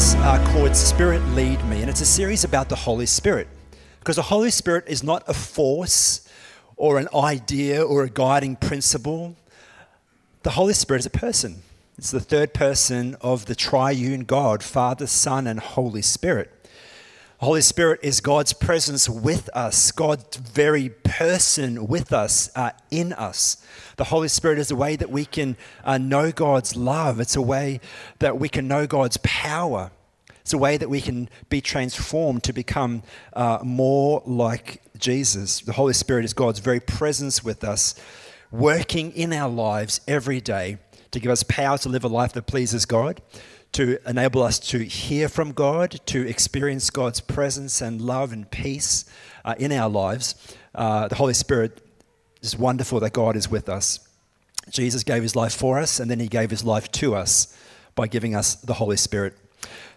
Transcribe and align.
series 0.00 0.24
uh, 0.24 0.52
called 0.52 0.74
Spirit 0.74 1.22
Lead 1.34 1.62
Me, 1.66 1.82
and 1.82 1.90
it's 1.90 2.00
a 2.00 2.06
series 2.06 2.42
about 2.42 2.70
the 2.70 2.76
Holy 2.76 3.04
Spirit. 3.04 3.48
Because 3.98 4.16
the 4.16 4.22
Holy 4.22 4.50
Spirit 4.50 4.84
is 4.86 5.02
not 5.02 5.22
a 5.28 5.34
force 5.34 6.26
or 6.76 6.98
an 6.98 7.08
idea 7.14 7.82
or 7.82 8.04
a 8.04 8.08
guiding 8.08 8.56
principle. 8.56 9.36
The 10.42 10.50
Holy 10.50 10.72
Spirit 10.72 11.00
is 11.00 11.06
a 11.06 11.10
person. 11.10 11.62
It's 11.98 12.10
the 12.10 12.20
third 12.20 12.54
person 12.54 13.14
of 13.20 13.44
the 13.44 13.54
triune 13.54 14.24
God, 14.24 14.62
Father, 14.62 15.06
Son, 15.06 15.46
and 15.46 15.60
Holy 15.60 16.02
Spirit. 16.02 16.50
The 17.40 17.46
Holy 17.46 17.62
Spirit 17.62 18.00
is 18.02 18.20
God's 18.20 18.54
presence 18.54 19.08
with 19.08 19.50
us, 19.54 19.92
God's 19.92 20.36
very 20.36 20.88
person 20.88 21.88
with 21.88 22.12
us, 22.12 22.50
uh, 22.56 22.70
in 22.90 23.12
us. 23.12 23.62
The 23.96 24.04
Holy 24.04 24.28
Spirit 24.28 24.58
is 24.58 24.70
a 24.70 24.76
way 24.76 24.96
that 24.96 25.10
we 25.10 25.26
can 25.26 25.58
uh, 25.84 25.98
know 25.98 26.32
God's 26.32 26.74
love. 26.74 27.20
It's 27.20 27.36
a 27.36 27.42
way 27.42 27.80
that 28.18 28.38
we 28.38 28.48
can 28.48 28.66
know 28.66 28.86
God's 28.86 29.18
power. 29.18 29.90
It's 30.50 30.54
a 30.54 30.58
way 30.58 30.78
that 30.78 30.90
we 30.90 31.00
can 31.00 31.28
be 31.48 31.60
transformed 31.60 32.42
to 32.42 32.52
become 32.52 33.04
uh, 33.34 33.60
more 33.62 34.20
like 34.26 34.82
Jesus. 34.98 35.60
The 35.60 35.74
Holy 35.74 35.92
Spirit 35.92 36.24
is 36.24 36.32
God's 36.32 36.58
very 36.58 36.80
presence 36.80 37.44
with 37.44 37.62
us, 37.62 37.94
working 38.50 39.12
in 39.12 39.32
our 39.32 39.48
lives 39.48 40.00
every 40.08 40.40
day 40.40 40.78
to 41.12 41.20
give 41.20 41.30
us 41.30 41.44
power 41.44 41.78
to 41.78 41.88
live 41.88 42.02
a 42.02 42.08
life 42.08 42.32
that 42.32 42.48
pleases 42.48 42.84
God 42.84 43.22
to 43.74 43.98
enable 44.04 44.42
us 44.42 44.58
to 44.58 44.80
hear 44.80 45.28
from 45.28 45.52
God, 45.52 46.00
to 46.06 46.28
experience 46.28 46.90
God's 46.90 47.20
presence 47.20 47.80
and 47.80 48.00
love 48.00 48.32
and 48.32 48.50
peace 48.50 49.04
uh, 49.44 49.54
in 49.56 49.70
our 49.70 49.88
lives. 49.88 50.34
Uh, 50.74 51.06
the 51.06 51.14
Holy 51.14 51.34
Spirit 51.34 51.80
is 52.42 52.58
wonderful 52.58 52.98
that 52.98 53.12
God 53.12 53.36
is 53.36 53.48
with 53.48 53.68
us. 53.68 54.00
Jesus 54.68 55.04
gave 55.04 55.22
his 55.22 55.36
life 55.36 55.54
for 55.54 55.78
us, 55.78 56.00
and 56.00 56.10
then 56.10 56.18
he 56.18 56.26
gave 56.26 56.50
his 56.50 56.64
life 56.64 56.90
to 56.90 57.14
us 57.14 57.56
by 57.94 58.08
giving 58.08 58.34
us 58.34 58.56
the 58.56 58.74
Holy 58.74 58.96
Spirit. 58.96 59.36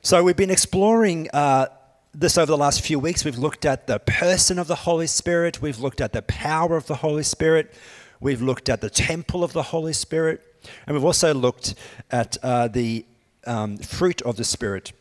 So 0.06 0.22
we've 0.22 0.36
been 0.36 0.52
exploring. 0.52 1.30
Uh, 1.32 1.68
this 2.14 2.38
over 2.38 2.46
the 2.48 2.58
last 2.58 2.82
few 2.82 3.00
weeks. 3.00 3.24
We've 3.24 3.38
looked 3.38 3.66
at 3.66 3.88
the 3.88 4.00
person 4.00 4.60
of 4.60 4.68
the 4.68 4.76
Holy 4.76 5.08
Spirit. 5.08 5.62
We've 5.62 5.80
looked 5.80 6.02
at 6.02 6.12
the 6.12 6.22
power 6.22 6.76
of 6.76 6.88
the 6.88 6.96
Holy 6.96 7.24
Spirit. 7.24 7.74
We've 8.20 8.42
looked 8.42 8.68
at 8.68 8.82
the 8.82 8.90
temple 8.90 9.46
of 9.46 9.54
the 9.54 9.64
Holy 9.64 9.94
Spirit. 9.94 10.42
And 10.86 10.96
we've 10.96 11.06
also 11.06 11.34
looked 11.34 11.74
at 12.12 12.38
uh, 12.44 12.68
the 12.68 13.06
um, 13.48 13.78
fruit 13.78 14.22
of 14.24 14.36
the 14.36 14.44
Spirit. 14.44 14.92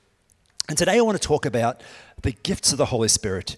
And 0.69 0.79
today 0.79 0.99
I 0.99 1.01
want 1.01 1.21
to 1.21 1.27
talk 1.27 1.45
about 1.45 1.83
the 2.23 2.33
gifts 2.33 2.71
of 2.71 2.79
the 2.79 2.87
Holy 2.87 3.09
Spirit. 3.09 3.57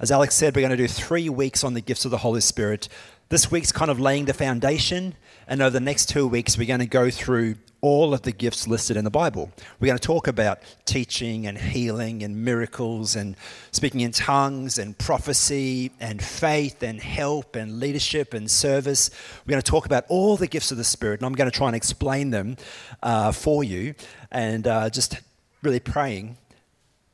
As 0.00 0.10
Alex 0.10 0.34
said, 0.34 0.56
we're 0.56 0.62
going 0.62 0.70
to 0.70 0.76
do 0.78 0.88
three 0.88 1.28
weeks 1.28 1.62
on 1.62 1.74
the 1.74 1.82
gifts 1.82 2.06
of 2.06 2.10
the 2.10 2.18
Holy 2.18 2.40
Spirit. 2.40 2.88
This 3.28 3.50
week's 3.50 3.70
kind 3.70 3.90
of 3.90 4.00
laying 4.00 4.24
the 4.24 4.34
foundation, 4.34 5.14
and 5.46 5.60
over 5.60 5.70
the 5.70 5.78
next 5.78 6.08
two 6.08 6.26
weeks, 6.26 6.56
we're 6.56 6.66
going 6.66 6.80
to 6.80 6.86
go 6.86 7.10
through 7.10 7.56
all 7.80 8.12
of 8.12 8.22
the 8.22 8.32
gifts 8.32 8.66
listed 8.66 8.96
in 8.96 9.04
the 9.04 9.10
Bible. 9.10 9.50
We're 9.78 9.86
going 9.86 9.98
to 9.98 10.06
talk 10.06 10.26
about 10.26 10.60
teaching 10.84 11.46
and 11.46 11.56
healing 11.56 12.22
and 12.22 12.44
miracles 12.44 13.16
and 13.16 13.36
speaking 13.72 14.00
in 14.00 14.12
tongues 14.12 14.78
and 14.78 14.96
prophecy 14.96 15.90
and 16.00 16.22
faith 16.22 16.82
and 16.82 17.00
help 17.00 17.56
and 17.56 17.80
leadership 17.80 18.34
and 18.34 18.50
service. 18.50 19.10
We're 19.46 19.52
going 19.52 19.62
to 19.62 19.70
talk 19.70 19.86
about 19.86 20.04
all 20.08 20.36
the 20.36 20.46
gifts 20.46 20.70
of 20.70 20.76
the 20.78 20.84
Spirit, 20.84 21.20
and 21.20 21.26
I'm 21.26 21.34
going 21.34 21.50
to 21.50 21.56
try 21.56 21.68
and 21.68 21.76
explain 21.76 22.30
them 22.30 22.56
uh, 23.02 23.32
for 23.32 23.64
you 23.64 23.94
and 24.30 24.66
uh, 24.66 24.90
just 24.90 25.18
really 25.62 25.80
praying 25.80 26.36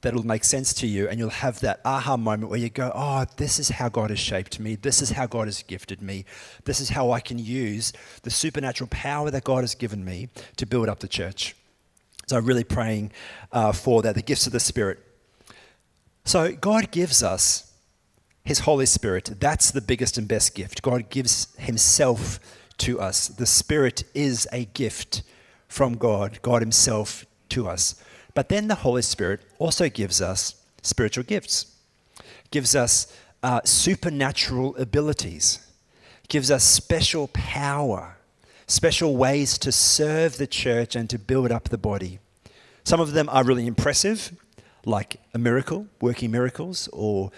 that'll 0.07 0.25
make 0.25 0.45
sense 0.45 0.73
to 0.73 0.87
you 0.87 1.09
and 1.09 1.19
you'll 1.19 1.31
have 1.31 1.59
that 1.59 1.81
aha 1.85 2.17
moment 2.17 2.49
where 2.49 2.61
you 2.61 2.71
go, 2.71 2.93
oh, 2.95 3.25
this 3.39 3.59
is 3.59 3.71
how 3.71 3.89
God 3.89 4.11
has 4.11 4.21
shaped 4.21 4.61
me. 4.61 4.77
This 4.77 5.03
is 5.03 5.11
how 5.11 5.27
God 5.27 5.48
has 5.48 5.65
gifted 5.65 6.01
me. 6.01 6.25
This 6.65 6.81
is 6.81 6.91
how 6.91 7.11
I 7.11 7.19
can 7.19 7.41
use 7.41 7.92
the 8.23 8.30
supernatural 8.30 8.86
power 8.89 9.33
that 9.33 9.42
God 9.42 9.64
has 9.64 9.75
given 9.75 10.05
me 10.05 10.29
to 10.58 10.64
build 10.64 10.89
up 10.89 11.01
the 11.01 11.08
church. 11.08 11.57
So 12.29 12.36
I'm 12.36 12.47
really 12.47 12.63
praying 12.63 13.11
uh, 13.51 13.73
for 13.73 14.01
that, 14.03 14.14
the 14.14 14.23
gifts 14.23 14.47
of 14.47 14.53
the 14.53 14.61
Spirit. 14.61 15.01
So 16.25 16.53
God 16.53 16.92
gives 16.92 17.25
us 17.25 17.73
His 18.45 18.61
Holy 18.61 18.86
Spirit. 18.86 19.33
That's 19.41 19.73
the 19.73 19.80
biggest 19.80 20.17
and 20.17 20.29
best 20.29 20.55
gift. 20.55 20.83
God 20.83 21.11
gives 21.11 21.53
Himself 21.57 22.39
to 22.79 23.01
us. 23.01 23.27
The 23.27 23.47
Spirit 23.47 24.05
is 24.14 24.47
a 24.53 24.67
gift 24.67 25.25
from 25.67 25.97
God, 25.97 26.39
God 26.42 26.63
Himself 26.63 27.27
to 27.48 27.69
us. 27.69 28.01
But 28.36 28.51
then 28.51 28.69
the 28.69 28.74
Holy 28.74 29.01
Spirit 29.01 29.41
also 29.58 29.89
gives 29.89 30.20
us 30.20 30.57
spiritual 30.83 31.24
gifts, 31.24 31.74
gives 32.51 32.77
us 32.77 33.11
uh, 33.42 33.63
supernatural 33.64 34.77
abilities, 34.77 35.67
gives 36.29 36.51
us 36.51 36.63
special 36.63 37.29
power, 37.29 38.19
special 38.67 39.17
ways 39.17 39.57
to 39.57 39.73
serve 39.73 40.36
the 40.36 40.47
church 40.47 40.95
and 40.95 41.08
to 41.08 41.19
build 41.19 41.51
up 41.51 41.70
the 41.70 41.79
body. 41.79 42.19
Some 42.85 43.01
of 43.01 43.13
them 43.13 43.30
are 43.30 43.42
really 43.42 43.67
impressive, 43.67 44.33
like 44.85 45.18
a 45.33 45.39
miracle, 45.39 45.86
working 46.03 46.30
miracles, 46.30 46.89
or 46.92 47.30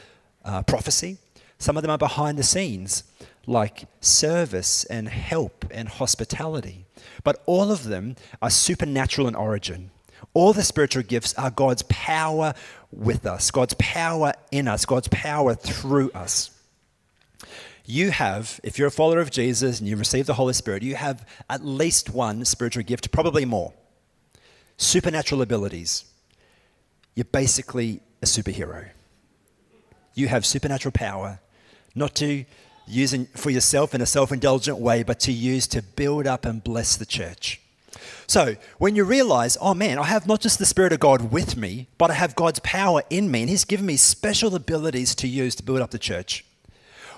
uh, 0.45 0.65
prophecy. 0.65 1.19
Some 1.61 1.77
of 1.77 1.83
them 1.83 1.93
are 1.93 1.99
behind 1.99 2.37
the 2.37 2.43
scenes, 2.43 3.05
like 3.47 3.85
service 4.01 4.83
and 4.87 5.09
help 5.09 5.65
and 5.71 5.89
hospitality. 5.89 6.87
But 7.23 7.41
all 7.47 7.71
of 7.71 7.85
them 7.85 8.17
are 8.43 8.51
supernatural 8.51 9.29
in 9.29 9.37
origin. 9.37 9.93
All 10.39 10.53
the 10.53 10.63
spiritual 10.63 11.03
gifts 11.03 11.35
are 11.35 11.51
God's 11.51 11.83
power 11.89 12.55
with 12.93 13.27
us, 13.27 13.51
God's 13.51 13.75
power 13.75 14.35
in 14.53 14.69
us, 14.69 14.87
God's 14.87 15.09
power 15.09 15.57
through 15.57 16.13
us. 16.13 16.53
You 17.85 18.13
have, 18.13 18.61
if 18.63 18.79
you're 18.79 18.87
a 18.87 18.93
follower 18.93 19.19
of 19.19 19.33
Jesus 19.33 19.81
and 19.81 19.89
you 19.89 19.97
receive 19.97 20.27
the 20.27 20.35
Holy 20.35 20.53
Spirit, 20.53 20.85
you 20.85 20.95
have 20.95 21.27
at 21.51 21.65
least 21.65 22.11
one 22.11 22.45
spiritual 22.45 22.85
gift, 22.85 23.11
probably 23.11 23.47
more. 23.47 23.73
Supernatural 24.77 25.43
abilities. 25.43 26.05
You're 27.17 27.25
basically 27.25 27.99
a 28.23 28.27
superhero. 28.27 28.91
You 30.15 30.29
have 30.29 30.47
supernatural 30.47 30.93
power, 30.93 31.41
not 31.97 32.15
to 32.15 32.45
use 32.87 33.13
for 33.35 33.51
yourself 33.51 33.93
in 33.93 34.01
a 34.01 34.07
self 34.07 34.31
indulgent 34.31 34.79
way, 34.79 35.03
but 35.03 35.19
to 35.19 35.33
use 35.33 35.67
to 35.67 35.83
build 35.83 36.29
up 36.29 36.45
and 36.45 36.63
bless 36.63 36.95
the 36.95 37.07
church. 37.07 37.61
So 38.27 38.57
when 38.79 38.97
you 38.97 39.05
realize, 39.05 39.57
oh 39.61 39.75
man, 39.75 39.99
I 39.99 40.05
have 40.05 40.27
not 40.27 40.41
just 40.41 40.59
the 40.59 40.67
Spirit 40.67 40.93
of 40.93 41.01
God 41.01 41.33
with 41.33 41.57
me, 41.57 41.89
but 41.99 42.11
I 42.11 42.15
have 42.15 42.35
God's 42.35 42.61
power 42.61 43.03
in 43.11 43.31
me, 43.31 43.43
and 43.43 43.51
He's 43.51 43.65
given 43.65 43.87
me 43.87 43.97
special 43.97 44.55
abilities 44.55 45.15
to 45.17 45.29
use 45.29 45.55
to 45.57 45.63
build 45.63 45.81
up 45.81 45.91
the 45.91 45.99
church. 45.99 46.45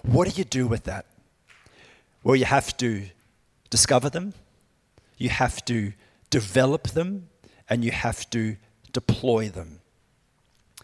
What 0.03 0.29
do 0.29 0.37
you 0.37 0.45
do 0.45 0.67
with 0.67 0.85
that? 0.85 1.07
Well, 2.23 2.37
you 2.37 2.45
have 2.45 2.77
to 2.79 3.07
discover 3.71 4.11
them, 4.11 4.35
you 5.17 5.29
have 5.31 5.65
to 5.67 5.93
develop 6.31 6.89
them, 6.89 7.29
and 7.69 7.85
you 7.85 7.91
have 7.91 8.29
to 8.31 8.57
deploy 8.93 9.49
them. 9.49 9.81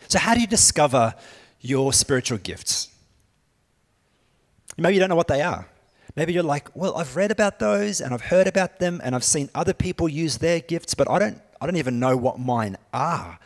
So, 0.09 0.19
how 0.19 0.35
do 0.35 0.41
you 0.41 0.47
discover 0.47 1.15
your 1.61 1.93
spiritual 1.93 2.39
gifts? 2.39 2.89
Maybe 4.77 4.95
you 4.95 5.01
don't 5.01 5.09
know 5.09 5.17
what 5.17 5.29
they 5.29 5.43
are. 5.43 5.67
Maybe 6.17 6.33
you're 6.33 6.43
like, 6.43 6.75
well, 6.75 6.97
I've 6.97 7.15
read 7.15 7.31
about 7.31 7.59
those 7.59 8.01
and 8.01 8.15
I've 8.15 8.23
heard 8.23 8.47
about 8.47 8.79
them 8.79 9.03
and 9.05 9.15
I've 9.15 9.23
seen 9.23 9.51
other 9.55 9.75
people 9.75 10.09
use 10.09 10.39
their 10.39 10.61
gifts, 10.61 10.95
but 10.95 11.09
I 11.11 11.19
don't, 11.19 11.41
I 11.61 11.67
don't 11.67 11.77
even 11.77 12.01
know 12.01 12.17
what 12.17 12.39
mine 12.39 12.79
are, 12.93 13.39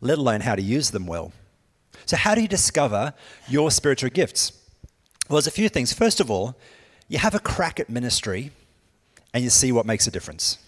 let 0.00 0.18
alone 0.18 0.40
how 0.40 0.56
to 0.56 0.62
use 0.62 0.90
them 0.90 1.06
well. 1.06 1.32
So, 2.06 2.16
how 2.16 2.34
do 2.34 2.42
you 2.42 2.48
discover 2.48 3.14
your 3.48 3.70
spiritual 3.70 4.10
gifts? 4.10 4.52
Well, 5.28 5.36
there's 5.36 5.46
a 5.46 5.52
few 5.52 5.68
things. 5.68 5.92
First 5.92 6.18
of 6.18 6.30
all, 6.30 6.56
you 7.08 7.18
have 7.18 7.36
a 7.36 7.38
crack 7.38 7.78
at 7.78 7.88
ministry 7.88 8.50
and 9.32 9.44
you 9.44 9.50
see 9.50 9.70
what 9.70 9.86
makes 9.86 10.08
a 10.08 10.10
difference. 10.10 10.58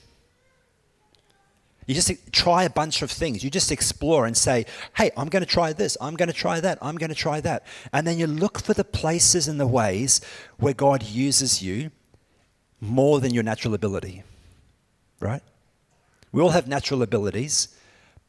You 1.87 1.95
just 1.95 2.13
try 2.33 2.65
a 2.65 2.71
bunch 2.71 3.03
of 3.03 3.11
things. 3.11 3.43
You 3.43 3.51
just 3.51 3.73
explore 3.73 4.27
and 4.27 4.37
say, 4.37 4.67
hey, 4.97 5.11
I'm 5.17 5.29
going 5.29 5.43
to 5.43 5.49
try 5.49 5.73
this. 5.73 5.97
I'm 6.01 6.15
going 6.15 6.29
to 6.29 6.35
try 6.35 6.61
that. 6.61 6.79
I'm 6.81 6.97
going 6.97 7.11
to 7.11 7.15
try 7.15 7.41
that. 7.41 7.67
And 7.93 8.07
then 8.07 8.19
you 8.19 8.27
look 8.27 8.63
for 8.63 8.73
the 8.73 8.85
places 8.85 9.49
and 9.49 9.59
the 9.59 9.67
ways 9.67 10.21
where 10.59 10.75
God 10.75 11.03
uses 11.03 11.63
you 11.63 11.91
more 12.81 13.21
than 13.21 13.35
your 13.35 13.43
natural 13.43 13.75
ability. 13.75 14.23
Right? 15.19 15.43
We 16.31 16.41
all 16.41 16.51
have 16.51 16.67
natural 16.67 17.03
abilities, 17.03 17.77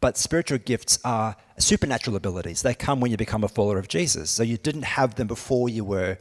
but 0.01 0.17
spiritual 0.17 0.57
gifts 0.57 0.99
are 1.05 1.35
supernatural 1.57 2.15
abilities. 2.15 2.61
They 2.61 2.73
come 2.73 2.99
when 2.99 3.11
you 3.11 3.17
become 3.17 3.43
a 3.43 3.47
follower 3.47 3.77
of 3.77 3.87
Jesus. 3.87 4.29
So 4.29 4.43
you 4.43 4.57
didn't 4.57 4.83
have 4.83 5.15
them 5.15 5.27
before 5.27 5.69
you 5.69 5.85
were 5.85 6.17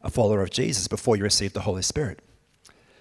a 0.00 0.10
follower 0.10 0.42
of 0.42 0.50
Jesus, 0.50 0.88
before 0.88 1.16
you 1.16 1.22
received 1.22 1.54
the 1.54 1.60
Holy 1.60 1.82
Spirit. 1.82 2.20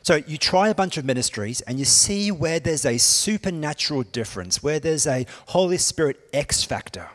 So 0.06 0.22
you 0.28 0.38
try 0.38 0.70
a 0.70 0.76
bunch 0.76 0.98
of 0.98 1.04
ministries 1.04 1.62
and 1.62 1.80
you 1.80 1.86
see 1.86 2.30
where 2.30 2.60
there's 2.60 2.86
a 2.86 3.00
supernatural 3.00 4.04
difference, 4.04 4.62
where 4.62 4.80
there's 4.80 5.08
a 5.08 5.26
Holy 5.48 5.80
Spirit 5.80 6.20
X 6.32 6.64
factor. 6.64 7.10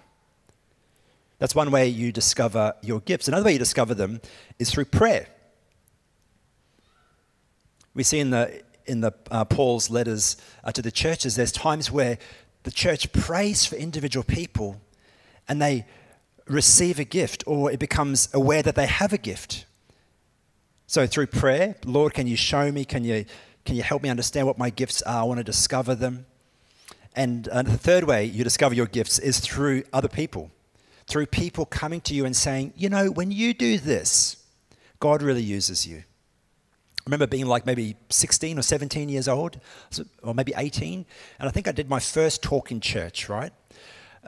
That's 1.39 1.55
one 1.55 1.71
way 1.71 1.87
you 1.87 2.11
discover 2.11 2.75
your 2.83 2.99
gifts. 2.99 3.29
Another 3.29 3.45
way 3.45 3.53
you 3.53 3.61
discover 3.61 3.95
them 3.95 4.21
is 4.59 4.73
through 4.73 4.87
prayer. 4.87 5.29
We 7.95 8.03
see 8.03 8.19
in 8.19 8.31
the 8.31 8.61
in 8.87 9.03
the 9.03 9.13
uh, 9.31 9.45
Paul's 9.45 9.89
letters 9.89 10.37
uh, 10.65 10.73
to 10.73 10.83
the 10.83 10.91
churches, 10.91 11.37
there's 11.37 11.53
times 11.53 11.93
where 11.93 12.19
the 12.65 12.73
church 12.73 13.13
prays 13.13 13.65
for 13.65 13.77
individual 13.77 14.25
people, 14.25 14.81
and 15.49 15.63
they 15.63 15.87
receive 16.49 16.99
a 16.99 17.05
gift, 17.05 17.45
or 17.47 17.71
it 17.71 17.79
becomes 17.79 18.29
aware 18.35 18.65
that 18.65 18.75
they 18.75 18.87
have 18.87 19.13
a 19.13 19.19
gift. 19.19 19.65
So 20.91 21.07
through 21.07 21.29
prayer, 21.29 21.77
Lord, 21.85 22.15
can 22.15 22.27
you 22.27 22.35
show 22.35 22.73
me? 22.73 22.85
Can 22.85 23.05
you, 23.05 23.25
can 23.65 23.77
you 23.77 23.83
help 23.85 24.03
me 24.03 24.09
understand 24.09 24.49
what 24.49 24.59
my 24.59 24.71
gifts 24.71 25.03
are? 25.03 25.21
I 25.21 25.23
want 25.23 25.39
to 25.39 25.45
discover 25.45 25.95
them. 25.95 26.27
And 27.15 27.45
the 27.45 27.79
third 27.79 28.03
way 28.03 28.25
you 28.25 28.43
discover 28.43 28.75
your 28.75 28.87
gifts 28.87 29.21
is 29.21 29.39
through 29.39 29.85
other 29.93 30.09
people, 30.09 30.51
through 31.07 31.27
people 31.27 31.65
coming 31.65 32.01
to 32.01 32.13
you 32.13 32.25
and 32.25 32.35
saying, 32.35 32.73
you 32.77 32.89
know, 32.89 33.09
when 33.09 33.31
you 33.31 33.55
do 33.55 33.79
this, 33.79 34.45
God 34.99 35.23
really 35.23 35.45
uses 35.45 35.87
you. 35.87 35.99
I 35.99 37.03
remember 37.07 37.29
being 37.29 37.47
like 37.47 37.67
maybe 37.67 37.95
16 38.09 38.59
or 38.59 38.63
17 38.63 39.09
years 39.09 39.29
old, 39.29 39.61
or 40.25 40.35
maybe 40.35 40.53
18, 40.57 41.07
and 41.39 41.49
I 41.49 41.53
think 41.53 41.69
I 41.69 41.73
did 41.73 41.89
my 41.89 42.01
first 42.01 42.43
talk 42.43 42.73
in 42.73 42.81
church, 42.81 43.29
right? 43.29 43.53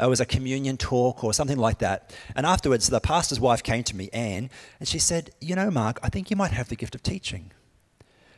It 0.02 0.08
was 0.08 0.20
a 0.20 0.26
communion 0.26 0.76
talk 0.76 1.22
or 1.22 1.32
something 1.32 1.58
like 1.58 1.78
that. 1.78 2.12
And 2.34 2.44
afterwards, 2.44 2.88
the 2.88 3.00
pastor's 3.00 3.38
wife 3.38 3.62
came 3.62 3.84
to 3.84 3.96
me, 3.96 4.10
Anne, 4.12 4.50
and 4.80 4.88
she 4.88 4.98
said, 4.98 5.30
You 5.40 5.54
know, 5.54 5.70
Mark, 5.70 6.00
I 6.02 6.08
think 6.08 6.28
you 6.28 6.36
might 6.36 6.50
have 6.50 6.68
the 6.68 6.76
gift 6.76 6.96
of 6.96 7.02
teaching. 7.02 7.52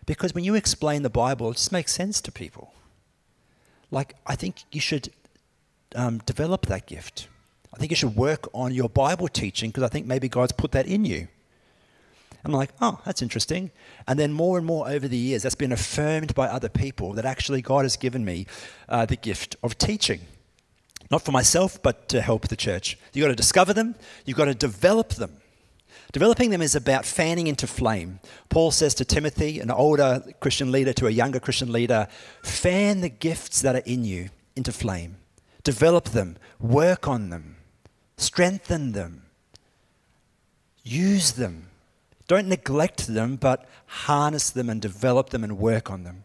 Because 0.05 0.35
when 0.35 0.45
you 0.45 0.55
explain 0.55 1.03
the 1.03 1.11
Bible, 1.11 1.51
it 1.51 1.55
just 1.55 1.73
makes 1.73 1.93
sense 1.93 2.21
to 2.21 2.31
people. 2.31 2.75
Like, 3.91 4.15
I 4.27 4.37
think 4.37 4.65
you 4.73 4.81
should 4.81 5.09
um, 5.95 6.19
develop 6.27 6.67
that 6.67 6.87
gift. 6.87 7.29
I 7.73 7.79
think 7.79 7.91
you 7.91 7.97
should 7.97 8.15
work 8.15 8.47
on 8.53 8.75
your 8.75 8.91
Bible 8.91 9.29
teaching 9.29 9.71
because 9.71 9.85
I 9.85 9.89
think 9.89 10.05
maybe 10.07 10.29
God's 10.29 10.53
put 10.53 10.73
that 10.73 10.87
in 10.87 11.07
you. 11.07 11.29
I'm 12.45 12.53
like, 12.53 12.71
oh, 12.83 13.01
that's 13.07 13.23
interesting. 13.23 13.71
And 14.07 14.19
then 14.19 14.33
more 14.33 14.59
and 14.59 14.67
more 14.67 14.87
over 14.87 15.09
the 15.09 15.17
years, 15.17 15.43
that's 15.43 15.55
been 15.55 15.73
affirmed 15.73 16.35
by 16.35 16.47
other 16.47 16.69
people 16.69 17.15
that 17.15 17.25
actually 17.25 17.63
God 17.63 17.87
has 17.87 17.97
given 17.97 18.23
me 18.23 18.47
uh, 18.87 19.07
the 19.07 19.17
gift 19.17 19.57
of 19.63 19.79
teaching. 19.79 20.21
Not 21.15 21.23
for 21.23 21.31
myself, 21.31 21.81
but 21.81 22.09
to 22.09 22.21
help 22.21 22.49
the 22.49 22.57
church. 22.57 22.99
You've 23.13 23.23
got 23.23 23.29
to 23.29 23.37
discover 23.37 23.73
them, 23.73 23.95
you've 24.25 24.37
got 24.37 24.47
to 24.47 24.55
develop 24.55 25.11
them. 25.11 25.37
Developing 26.11 26.51
them 26.51 26.61
is 26.61 26.75
about 26.75 27.05
fanning 27.05 27.47
into 27.47 27.69
flame. 27.69 28.19
Paul 28.49 28.73
says 28.73 28.95
to 28.95 29.05
Timothy, 29.05 29.61
an 29.61 29.71
older 29.71 30.25
Christian 30.41 30.73
leader, 30.73 30.93
to 30.95 31.07
a 31.07 31.11
younger 31.11 31.39
Christian 31.39 31.71
leader, 31.71 32.09
fan 32.43 33.01
the 33.01 33.09
gifts 33.09 33.61
that 33.63 33.77
are 33.77 33.87
in 33.87 34.05
you 34.05 34.31
into 34.57 34.73
flame. 34.73 35.19
Develop 35.63 36.07
them, 36.07 36.37
work 36.59 37.07
on 37.07 37.31
them, 37.31 37.59
strengthen 38.17 38.91
them, 38.91 39.23
use 40.83 41.35
them 41.35 41.69
don't 42.27 42.49
neglect 42.49 43.07
them, 43.07 43.37
but 43.37 43.69
harness 43.87 44.51
them 44.51 44.71
and 44.71 44.81
develop 44.81 45.31
them 45.31 45.45
and 45.45 45.59
work 45.59 45.91
on 45.91 46.05
them. 46.05 46.25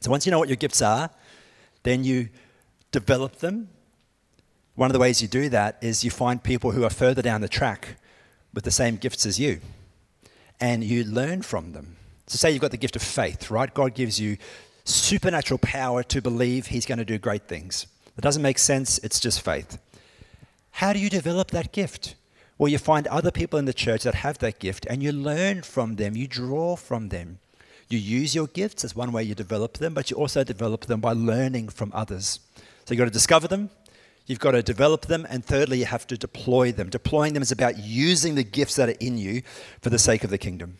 So 0.00 0.10
once 0.10 0.24
you 0.24 0.30
know 0.30 0.38
what 0.38 0.48
your 0.48 0.56
gifts 0.56 0.80
are, 0.80 1.10
then 1.82 2.04
you 2.04 2.28
develop 2.92 3.36
them. 3.40 3.68
One 4.78 4.88
of 4.88 4.92
the 4.92 5.00
ways 5.00 5.20
you 5.20 5.26
do 5.26 5.48
that 5.48 5.76
is 5.80 6.04
you 6.04 6.10
find 6.12 6.40
people 6.40 6.70
who 6.70 6.84
are 6.84 6.88
further 6.88 7.20
down 7.20 7.40
the 7.40 7.48
track 7.48 7.96
with 8.54 8.62
the 8.62 8.70
same 8.70 8.94
gifts 8.94 9.26
as 9.26 9.36
you, 9.36 9.60
and 10.60 10.84
you 10.84 11.02
learn 11.02 11.42
from 11.42 11.72
them. 11.72 11.96
So, 12.28 12.36
say 12.36 12.52
you've 12.52 12.60
got 12.60 12.70
the 12.70 12.76
gift 12.76 12.94
of 12.94 13.02
faith, 13.02 13.50
right? 13.50 13.74
God 13.74 13.94
gives 13.94 14.20
you 14.20 14.36
supernatural 14.84 15.58
power 15.58 16.04
to 16.04 16.22
believe 16.22 16.68
He's 16.68 16.86
going 16.86 17.00
to 17.00 17.04
do 17.04 17.18
great 17.18 17.48
things. 17.48 17.88
It 18.16 18.20
doesn't 18.20 18.40
make 18.40 18.56
sense, 18.56 18.98
it's 18.98 19.18
just 19.18 19.40
faith. 19.40 19.80
How 20.70 20.92
do 20.92 21.00
you 21.00 21.10
develop 21.10 21.50
that 21.50 21.72
gift? 21.72 22.14
Well, 22.56 22.70
you 22.70 22.78
find 22.78 23.08
other 23.08 23.32
people 23.32 23.58
in 23.58 23.64
the 23.64 23.74
church 23.74 24.04
that 24.04 24.14
have 24.14 24.38
that 24.38 24.60
gift 24.60 24.86
and 24.88 25.02
you 25.02 25.10
learn 25.10 25.62
from 25.62 25.96
them, 25.96 26.16
you 26.16 26.28
draw 26.28 26.76
from 26.76 27.08
them. 27.08 27.40
You 27.88 27.98
use 27.98 28.32
your 28.32 28.46
gifts 28.46 28.84
as 28.84 28.94
one 28.94 29.10
way 29.10 29.24
you 29.24 29.34
develop 29.34 29.78
them, 29.78 29.92
but 29.92 30.08
you 30.08 30.16
also 30.16 30.44
develop 30.44 30.86
them 30.86 31.00
by 31.00 31.14
learning 31.14 31.70
from 31.70 31.90
others. 31.92 32.38
So 32.84 32.94
you've 32.94 32.98
got 32.98 33.06
to 33.06 33.10
discover 33.10 33.48
them, 33.48 33.70
you've 34.28 34.38
got 34.38 34.52
to 34.52 34.62
develop 34.62 35.06
them, 35.06 35.26
and 35.28 35.44
thirdly, 35.44 35.80
you 35.80 35.86
have 35.86 36.06
to 36.06 36.16
deploy 36.16 36.70
them. 36.70 36.88
Deploying 36.90 37.32
them 37.32 37.42
is 37.42 37.50
about 37.50 37.78
using 37.78 38.36
the 38.36 38.44
gifts 38.44 38.76
that 38.76 38.88
are 38.88 38.96
in 39.00 39.18
you 39.18 39.42
for 39.80 39.90
the 39.90 39.98
sake 39.98 40.22
of 40.22 40.30
the 40.30 40.38
kingdom. 40.38 40.78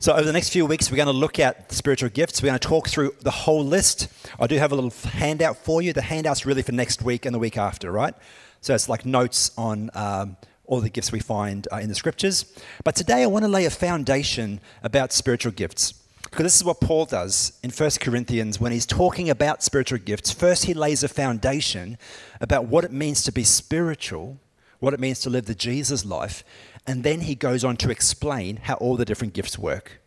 So, 0.00 0.12
over 0.12 0.24
the 0.24 0.32
next 0.32 0.50
few 0.50 0.66
weeks, 0.66 0.90
we're 0.90 0.96
going 0.96 1.06
to 1.06 1.12
look 1.12 1.38
at 1.38 1.70
spiritual 1.70 2.10
gifts. 2.10 2.42
We're 2.42 2.48
going 2.48 2.58
to 2.58 2.68
talk 2.68 2.88
through 2.88 3.14
the 3.20 3.30
whole 3.30 3.64
list. 3.64 4.08
I 4.38 4.48
do 4.48 4.58
have 4.58 4.72
a 4.72 4.74
little 4.74 4.90
handout 5.10 5.56
for 5.56 5.80
you. 5.80 5.92
The 5.92 6.02
handout's 6.02 6.44
really 6.44 6.62
for 6.62 6.72
next 6.72 7.02
week 7.02 7.24
and 7.24 7.32
the 7.32 7.38
week 7.38 7.56
after, 7.56 7.92
right? 7.92 8.14
So 8.60 8.74
it's 8.74 8.88
like 8.88 9.06
notes 9.06 9.52
on 9.56 9.90
um, 9.94 10.36
all 10.66 10.80
the 10.80 10.90
gifts 10.90 11.12
we 11.12 11.20
find 11.20 11.68
uh, 11.72 11.76
in 11.76 11.88
the 11.88 11.94
scriptures. 11.94 12.52
But 12.82 12.96
today 12.96 13.22
I 13.22 13.26
want 13.26 13.44
to 13.44 13.48
lay 13.48 13.64
a 13.64 13.70
foundation 13.70 14.60
about 14.82 15.12
spiritual 15.12 15.52
gifts. 15.52 16.01
Because 16.32 16.44
this 16.44 16.56
is 16.56 16.64
what 16.64 16.80
Paul 16.80 17.04
does 17.04 17.52
in 17.62 17.68
1 17.68 17.90
Corinthians 18.00 18.58
when 18.58 18.72
he's 18.72 18.86
talking 18.86 19.28
about 19.28 19.62
spiritual 19.62 19.98
gifts. 19.98 20.32
First, 20.32 20.64
he 20.64 20.72
lays 20.72 21.02
a 21.02 21.08
foundation 21.08 21.98
about 22.40 22.64
what 22.64 22.84
it 22.84 22.90
means 22.90 23.22
to 23.24 23.32
be 23.32 23.44
spiritual, 23.44 24.38
what 24.80 24.94
it 24.94 24.98
means 24.98 25.20
to 25.20 25.30
live 25.30 25.44
the 25.44 25.54
Jesus 25.54 26.06
life, 26.06 26.42
and 26.86 27.04
then 27.04 27.20
he 27.20 27.34
goes 27.34 27.64
on 27.64 27.76
to 27.76 27.90
explain 27.90 28.56
how 28.56 28.76
all 28.76 28.96
the 28.96 29.04
different 29.04 29.34
gifts 29.34 29.58
work. 29.58 30.00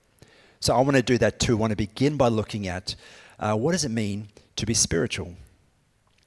So 0.60 0.75
I 0.75 0.81
want 0.81 0.95
to 0.95 1.04
do 1.04 1.19
that 1.19 1.39
too. 1.39 1.57
I 1.57 1.60
want 1.60 1.72
to 1.72 1.77
begin 1.77 2.18
by 2.18 2.30
looking 2.30 2.68
at 2.68 2.95
uh, 3.38 3.56
what 3.56 3.74
does 3.74 3.86
it 3.86 3.92
mean 3.92 4.30
to 4.56 4.66
be 4.66 4.74
spiritual? 4.74 5.36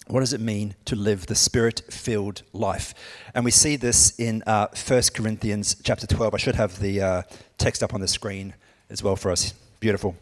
What 0.06 0.20
does 0.20 0.32
it 0.32 0.40
mean 0.40 0.76
to 0.84 0.94
live 0.94 1.26
the 1.26 1.34
spirit 1.34 1.82
filled 1.90 2.42
life? 2.52 2.94
And 3.34 3.44
we 3.44 3.50
see 3.50 3.74
this 3.74 4.16
in 4.16 4.44
uh, 4.46 4.68
1 4.68 5.02
Corinthians 5.12 5.74
chapter 5.82 6.06
12. 6.06 6.34
I 6.34 6.38
should 6.38 6.54
have 6.54 6.78
the 6.78 7.02
uh, 7.02 7.22
text 7.58 7.82
up 7.82 7.94
on 7.94 8.00
the 8.00 8.06
screen 8.06 8.54
as 8.88 9.02
well 9.02 9.16
for 9.16 9.32
us. 9.32 9.54
Beautiful. 9.80 10.16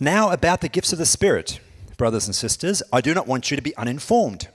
Now, 0.00 0.30
about 0.30 0.60
the 0.60 0.68
gifts 0.68 0.92
of 0.92 0.98
the 0.98 1.06
Spirit, 1.06 1.60
brothers 1.96 2.26
and 2.26 2.34
sisters, 2.34 2.82
I 2.92 3.00
do 3.00 3.14
not 3.14 3.26
want 3.26 3.50
you 3.50 3.56
to 3.56 3.62
be 3.62 3.76
uninformed. 3.76 4.48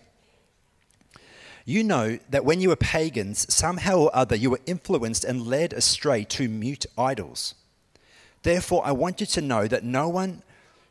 You 1.65 1.83
know 1.83 2.17
that 2.29 2.45
when 2.45 2.61
you 2.61 2.69
were 2.69 2.75
pagans, 2.75 3.51
somehow 3.53 3.99
or 3.99 4.15
other 4.15 4.35
you 4.35 4.49
were 4.49 4.59
influenced 4.65 5.23
and 5.23 5.45
led 5.45 5.71
astray 5.71 6.23
to 6.25 6.49
mute 6.49 6.85
idols. 6.97 7.53
Therefore, 8.41 8.81
I 8.85 8.91
want 8.91 9.21
you 9.21 9.27
to 9.27 9.41
know 9.41 9.67
that 9.67 9.83
no 9.83 10.09
one 10.09 10.41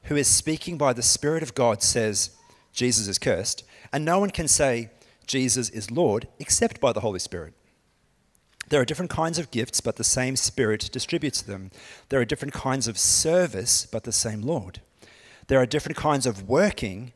who 0.04 0.16
is 0.16 0.28
speaking 0.28 0.78
by 0.78 0.92
the 0.92 1.02
Spirit 1.02 1.42
of 1.42 1.54
God 1.54 1.82
says, 1.82 2.30
Jesus 2.72 3.08
is 3.08 3.18
cursed, 3.18 3.64
and 3.92 4.04
no 4.04 4.20
one 4.20 4.30
can 4.30 4.46
say, 4.46 4.90
Jesus 5.26 5.68
is 5.68 5.90
Lord, 5.90 6.28
except 6.38 6.80
by 6.80 6.92
the 6.92 7.00
Holy 7.00 7.18
Spirit. 7.18 7.54
There 8.68 8.80
are 8.80 8.84
different 8.84 9.10
kinds 9.10 9.38
of 9.38 9.50
gifts, 9.50 9.80
but 9.80 9.96
the 9.96 10.04
same 10.04 10.36
Spirit 10.36 10.90
distributes 10.92 11.40
them. 11.42 11.70
There 12.08 12.20
are 12.20 12.24
different 12.24 12.54
kinds 12.54 12.86
of 12.86 12.98
service, 12.98 13.86
but 13.86 14.04
the 14.04 14.12
same 14.12 14.42
Lord. 14.42 14.80
There 15.46 15.60
are 15.60 15.66
different 15.66 15.96
kinds 15.96 16.26
of 16.26 16.48
working, 16.48 17.12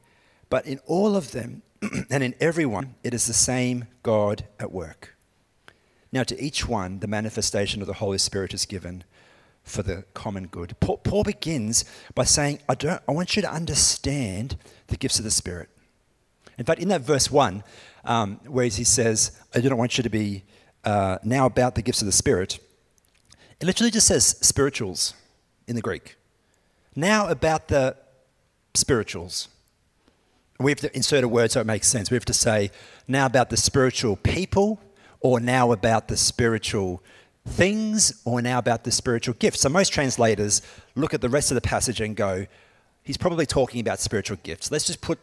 but 0.49 0.67
in 0.67 0.81
all 0.87 1.15
of 1.15 1.33
them 1.33 1.63
and 2.11 2.23
in 2.23 2.35
everyone, 2.41 2.95
it 3.03 3.13
is 3.13 3.27
the 3.27 3.35
same 3.35 3.87
God 4.03 4.45
at 4.59 4.73
work. 4.73 5.15
Now, 6.11 6.23
to 6.25 6.43
each 6.43 6.69
one, 6.69 7.01
the 7.01 7.07
manifestation 7.07 7.81
of 7.81 7.87
the 7.87 7.95
Holy 7.95 8.19
Spirit 8.19 8.55
is 8.55 8.67
given 8.67 9.05
for 9.65 9.83
the 9.83 10.05
common 10.15 10.47
good. 10.47 10.75
Paul, 10.81 10.99
Paul 10.99 11.25
begins 11.25 11.85
by 12.15 12.25
saying, 12.25 12.61
I, 12.69 12.75
don't, 12.75 13.03
I 13.09 13.13
want 13.13 13.37
you 13.37 13.43
to 13.43 13.53
understand 13.53 14.57
the 14.89 14.97
gifts 14.97 15.19
of 15.19 15.25
the 15.25 15.31
Spirit. 15.31 15.69
In 16.59 16.65
fact, 16.65 16.81
in 16.81 16.89
that 16.89 17.01
verse 17.01 17.31
1, 17.31 17.63
um, 18.05 18.41
where 18.47 18.67
he 18.67 18.85
says, 18.85 19.39
I 19.55 19.61
do 19.61 19.69
not 19.69 19.79
want 19.79 19.97
you 19.97 20.03
to 20.03 20.11
be 20.11 20.45
uh, 20.85 21.19
now 21.23 21.47
about 21.47 21.75
the 21.75 21.83
gifts 21.83 22.03
of 22.03 22.07
the 22.07 22.13
Spirit, 22.13 22.59
it 23.61 23.67
literally 23.67 23.91
just 23.91 24.07
says 24.07 24.27
spirituals 24.41 25.15
in 25.67 25.77
the 25.77 25.83
Greek. 25.83 26.17
Now 26.97 27.29
about 27.29 27.69
the 27.69 27.97
spirituals. 28.75 29.49
We 30.59 30.71
have 30.71 30.81
to 30.81 30.95
insert 30.95 31.25
a 31.25 31.29
word 31.29 31.51
so 31.51 31.61
it 31.61 31.67
makes 31.67 31.89
sense. 31.89 32.11
We 32.11 32.17
have 32.17 32.25
to 32.27 32.35
say 32.35 32.71
now 33.09 33.27
about 33.27 33.51
the 33.51 33.57
spiritual 33.57 34.17
people 34.17 34.81
or 35.21 35.41
now 35.41 35.73
about 35.73 36.09
the 36.09 36.17
spiritual 36.17 37.03
things 37.47 38.21
or 38.25 38.41
now 38.43 38.59
about 38.59 38.85
the 38.85 38.93
spiritual 38.93 39.35
gifts. 39.39 39.61
So 39.61 39.69
most 39.69 39.93
translators 39.93 40.63
look 40.95 41.15
at 41.15 41.21
the 41.21 41.29
rest 41.29 41.51
of 41.51 41.57
the 41.57 41.61
passage 41.61 42.01
and 42.01 42.15
go, 42.15 42.47
he's 43.03 43.17
probably 43.17 43.47
talking 43.47 43.81
about 43.81 43.99
spiritual 43.99 44.39
gifts. 44.43 44.71
Let's 44.71 44.87
just 44.87 45.01
put 45.01 45.19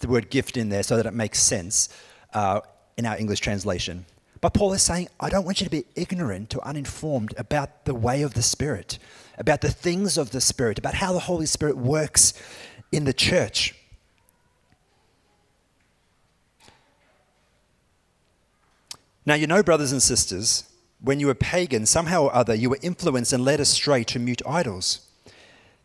the 0.00 0.08
word 0.08 0.30
gift 0.30 0.56
in 0.56 0.68
there 0.68 0.82
so 0.82 0.96
that 0.96 1.06
it 1.06 1.14
makes 1.14 1.40
sense 1.40 1.88
uh, 2.34 2.60
in 2.96 3.06
our 3.06 3.16
English 3.18 3.40
translation. 3.40 4.04
But 4.40 4.54
Paul 4.54 4.72
is 4.72 4.82
saying, 4.82 5.08
I 5.18 5.30
don't 5.30 5.44
want 5.44 5.60
you 5.60 5.64
to 5.64 5.70
be 5.70 5.84
ignorant 5.96 6.54
or 6.54 6.64
uninformed 6.66 7.34
about 7.36 7.84
the 7.84 7.94
way 7.94 8.22
of 8.22 8.34
the 8.34 8.42
Spirit, 8.42 8.98
about 9.36 9.60
the 9.60 9.70
things 9.70 10.16
of 10.16 10.30
the 10.30 10.40
Spirit, 10.40 10.78
about 10.78 10.94
how 10.94 11.12
the 11.12 11.20
Holy 11.20 11.46
Spirit 11.46 11.76
works 11.76 12.34
in 12.92 13.04
the 13.04 13.12
church. 13.12 13.74
Now, 19.26 19.34
you 19.34 19.46
know, 19.46 19.62
brothers 19.62 19.92
and 19.92 20.02
sisters, 20.02 20.64
when 21.00 21.20
you 21.20 21.26
were 21.26 21.34
pagan, 21.34 21.84
somehow 21.84 22.24
or 22.24 22.34
other, 22.34 22.54
you 22.54 22.70
were 22.70 22.78
influenced 22.80 23.32
and 23.32 23.44
led 23.44 23.60
astray 23.60 24.02
to 24.04 24.18
mute 24.18 24.40
idols. 24.46 25.06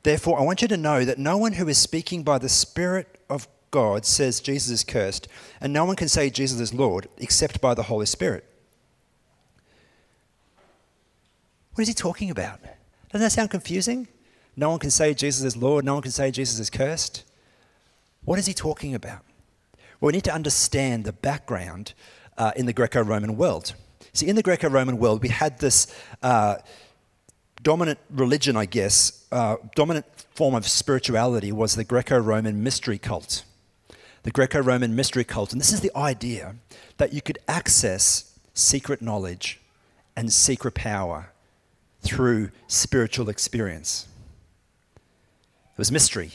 Therefore, 0.04 0.40
I 0.40 0.44
want 0.44 0.62
you 0.62 0.68
to 0.68 0.78
know 0.78 1.04
that 1.04 1.18
no 1.18 1.38
one 1.38 1.54
who 1.54 1.68
is 1.68 1.78
speaking 1.78 2.24
by 2.24 2.38
the 2.38 2.50
Spirit 2.50 3.18
of 3.30 3.48
God 3.74 4.06
says 4.06 4.40
Jesus 4.40 4.70
is 4.70 4.84
cursed, 4.84 5.28
and 5.60 5.74
no 5.74 5.84
one 5.84 5.96
can 5.96 6.08
say 6.08 6.30
Jesus 6.30 6.60
is 6.60 6.76
Lord 6.76 7.10
except 7.18 7.60
by 7.60 7.74
the 7.74 7.82
Holy 7.82 8.06
Spirit. 8.06 8.46
What 11.74 11.82
is 11.82 11.88
he 11.88 11.96
talking 11.96 12.30
about? 12.30 12.62
Doesn't 13.12 13.26
that 13.26 13.32
sound 13.32 13.50
confusing? 13.50 14.08
No 14.56 14.70
one 14.70 14.78
can 14.78 14.92
say 14.92 15.16
Jesus 15.16 15.44
is 15.44 15.58
Lord, 15.58 15.84
no 15.84 15.96
one 15.96 16.04
can 16.04 16.12
say 16.12 16.30
Jesus 16.30 16.60
is 16.60 16.70
cursed. 16.70 17.24
What 18.24 18.38
is 18.38 18.46
he 18.46 18.54
talking 18.54 18.94
about? 18.94 19.22
Well, 20.00 20.10
we 20.10 20.14
need 20.14 20.24
to 20.26 20.34
understand 20.34 21.04
the 21.04 21.12
background 21.12 21.96
uh, 22.38 22.52
in 22.56 22.68
the 22.68 22.74
Greco 22.74 23.02
Roman 23.04 23.38
world. 23.38 23.74
See, 24.14 24.28
in 24.28 24.36
the 24.36 24.44
Greco 24.44 24.70
Roman 24.70 25.00
world, 25.00 25.24
we 25.24 25.30
had 25.30 25.58
this 25.58 25.88
uh, 26.22 26.58
dominant 27.64 27.98
religion, 28.12 28.56
I 28.56 28.66
guess, 28.66 29.26
uh, 29.32 29.56
dominant 29.74 30.06
form 30.36 30.54
of 30.54 30.68
spirituality 30.68 31.52
was 31.52 31.74
the 31.74 31.84
Greco 31.84 32.20
Roman 32.20 32.62
mystery 32.62 33.00
cult. 33.00 33.44
The 34.24 34.32
Greco 34.32 34.62
Roman 34.62 34.96
mystery 34.96 35.24
cult. 35.24 35.52
And 35.52 35.60
this 35.60 35.72
is 35.74 35.82
the 35.82 35.96
idea 35.96 36.56
that 36.98 37.14
you 37.14 37.22
could 37.22 37.40
access 37.48 38.38
secret 38.54 39.02
knowledge 39.02 39.60
and 40.16 40.32
secret 40.32 40.74
power 40.74 41.32
through 42.02 42.52
spiritual 42.68 43.30
experience. 43.30 44.08
It 44.96 45.78
was 45.78 45.92
mystery. 45.92 46.32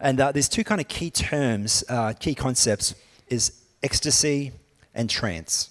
And 0.00 0.20
uh, 0.20 0.32
there's 0.32 0.48
two 0.48 0.64
kind 0.64 0.80
of 0.80 0.88
key 0.88 1.10
terms, 1.10 1.84
uh, 1.88 2.14
key 2.18 2.34
concepts, 2.34 2.94
is 3.28 3.62
ecstasy 3.82 4.52
and 4.94 5.08
trance. 5.08 5.70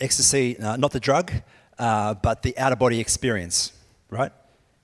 Ecstasy, 0.00 0.58
uh, 0.58 0.76
not 0.76 0.92
the 0.92 1.00
drug, 1.00 1.32
uh, 1.78 2.14
but 2.14 2.42
the 2.42 2.56
out 2.58 2.72
of 2.72 2.78
body 2.78 3.00
experience, 3.00 3.72
right? 4.10 4.32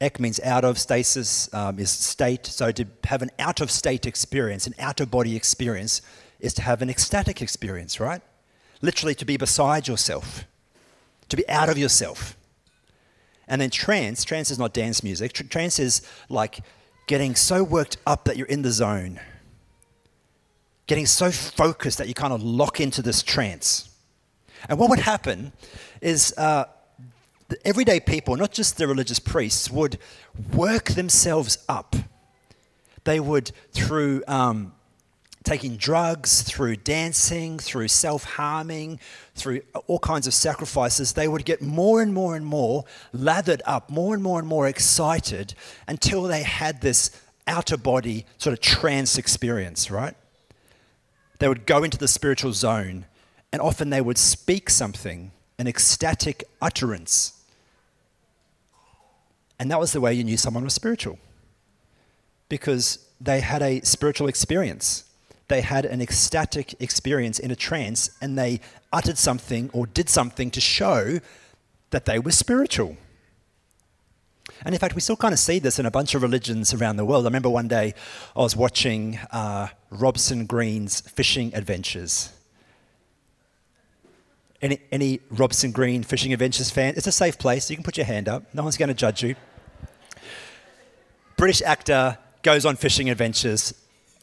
Ek 0.00 0.18
means 0.18 0.40
out 0.40 0.64
of, 0.64 0.78
stasis 0.78 1.52
um, 1.52 1.78
is 1.78 1.90
state. 1.90 2.46
So 2.46 2.72
to 2.72 2.86
have 3.04 3.20
an 3.22 3.30
out 3.38 3.60
of 3.60 3.70
state 3.70 4.06
experience, 4.06 4.66
an 4.66 4.74
out 4.78 5.00
of 5.00 5.10
body 5.10 5.36
experience, 5.36 6.00
is 6.40 6.54
to 6.54 6.62
have 6.62 6.80
an 6.80 6.88
ecstatic 6.88 7.42
experience, 7.42 8.00
right? 8.00 8.22
Literally 8.80 9.14
to 9.16 9.26
be 9.26 9.36
beside 9.36 9.86
yourself, 9.86 10.44
to 11.28 11.36
be 11.36 11.46
out 11.48 11.68
of 11.68 11.76
yourself. 11.76 12.36
And 13.46 13.60
then 13.60 13.68
trance, 13.68 14.24
trance 14.24 14.50
is 14.50 14.58
not 14.58 14.72
dance 14.72 15.02
music. 15.02 15.32
Trance 15.32 15.78
is 15.78 16.02
like 16.28 16.60
getting 17.06 17.34
so 17.34 17.62
worked 17.62 17.98
up 18.06 18.24
that 18.24 18.36
you're 18.36 18.46
in 18.46 18.62
the 18.62 18.70
zone, 18.70 19.20
getting 20.86 21.04
so 21.04 21.30
focused 21.30 21.98
that 21.98 22.08
you 22.08 22.14
kind 22.14 22.32
of 22.32 22.42
lock 22.42 22.80
into 22.80 23.02
this 23.02 23.22
trance. 23.22 23.90
And 24.68 24.78
what 24.78 24.88
would 24.88 25.00
happen 25.00 25.52
is 26.00 26.32
uh, 26.38 26.66
everyday 27.64 28.00
people, 28.00 28.36
not 28.36 28.52
just 28.52 28.76
the 28.76 28.86
religious 28.86 29.18
priests, 29.18 29.70
would 29.70 29.98
work 30.52 30.90
themselves 30.90 31.58
up. 31.68 31.96
They 33.04 33.20
would, 33.20 33.52
through 33.72 34.22
um, 34.28 34.72
taking 35.44 35.76
drugs, 35.76 36.42
through 36.42 36.76
dancing, 36.76 37.58
through 37.58 37.88
self 37.88 38.24
harming, 38.24 39.00
through 39.34 39.62
all 39.86 39.98
kinds 39.98 40.26
of 40.26 40.34
sacrifices, 40.34 41.14
they 41.14 41.28
would 41.28 41.44
get 41.44 41.62
more 41.62 42.02
and 42.02 42.12
more 42.12 42.36
and 42.36 42.44
more 42.44 42.84
lathered 43.12 43.62
up, 43.64 43.90
more 43.90 44.14
and 44.14 44.22
more 44.22 44.38
and 44.38 44.46
more 44.46 44.68
excited 44.68 45.54
until 45.88 46.22
they 46.22 46.42
had 46.42 46.80
this 46.80 47.10
outer 47.46 47.76
body 47.76 48.26
sort 48.38 48.52
of 48.52 48.60
trance 48.60 49.18
experience, 49.18 49.90
right? 49.90 50.14
They 51.38 51.48
would 51.48 51.66
go 51.66 51.82
into 51.82 51.96
the 51.96 52.08
spiritual 52.08 52.52
zone 52.52 53.06
and 53.52 53.60
often 53.62 53.90
they 53.90 54.00
would 54.00 54.18
speak 54.18 54.70
something, 54.70 55.32
an 55.58 55.66
ecstatic 55.66 56.44
utterance 56.60 57.39
and 59.60 59.70
that 59.70 59.78
was 59.78 59.92
the 59.92 60.00
way 60.00 60.14
you 60.14 60.24
knew 60.24 60.38
someone 60.38 60.64
was 60.64 60.72
spiritual. 60.72 61.18
Because 62.48 63.06
they 63.20 63.40
had 63.40 63.62
a 63.62 63.82
spiritual 63.82 64.26
experience. 64.26 65.04
They 65.48 65.60
had 65.60 65.84
an 65.84 66.00
ecstatic 66.00 66.80
experience 66.80 67.38
in 67.38 67.50
a 67.50 67.56
trance 67.56 68.10
and 68.22 68.38
they 68.38 68.60
uttered 68.90 69.18
something 69.18 69.68
or 69.74 69.86
did 69.86 70.08
something 70.08 70.50
to 70.52 70.60
show 70.62 71.20
that 71.90 72.06
they 72.06 72.18
were 72.18 72.30
spiritual. 72.30 72.96
And 74.64 74.74
in 74.74 74.78
fact, 74.78 74.94
we 74.94 75.02
still 75.02 75.16
kind 75.16 75.34
of 75.34 75.38
see 75.38 75.58
this 75.58 75.78
in 75.78 75.84
a 75.84 75.90
bunch 75.90 76.14
of 76.14 76.22
religions 76.22 76.72
around 76.72 76.96
the 76.96 77.04
world. 77.04 77.26
I 77.26 77.28
remember 77.28 77.50
one 77.50 77.68
day 77.68 77.92
I 78.34 78.40
was 78.40 78.56
watching 78.56 79.18
uh, 79.30 79.68
Robson 79.90 80.46
Green's 80.46 81.02
fishing 81.02 81.54
adventures. 81.54 82.30
Any, 84.62 84.80
any 84.90 85.20
Robson 85.30 85.70
Green 85.70 86.02
fishing 86.02 86.32
adventures 86.32 86.70
fan? 86.70 86.94
It's 86.96 87.06
a 87.06 87.12
safe 87.12 87.38
place. 87.38 87.68
You 87.68 87.76
can 87.76 87.82
put 87.82 87.98
your 87.98 88.06
hand 88.06 88.26
up. 88.26 88.54
No 88.54 88.62
one's 88.62 88.78
going 88.78 88.88
to 88.88 88.94
judge 88.94 89.22
you. 89.22 89.34
British 91.40 91.62
actor 91.62 92.18
goes 92.42 92.66
on 92.66 92.76
fishing 92.76 93.08
adventures. 93.08 93.72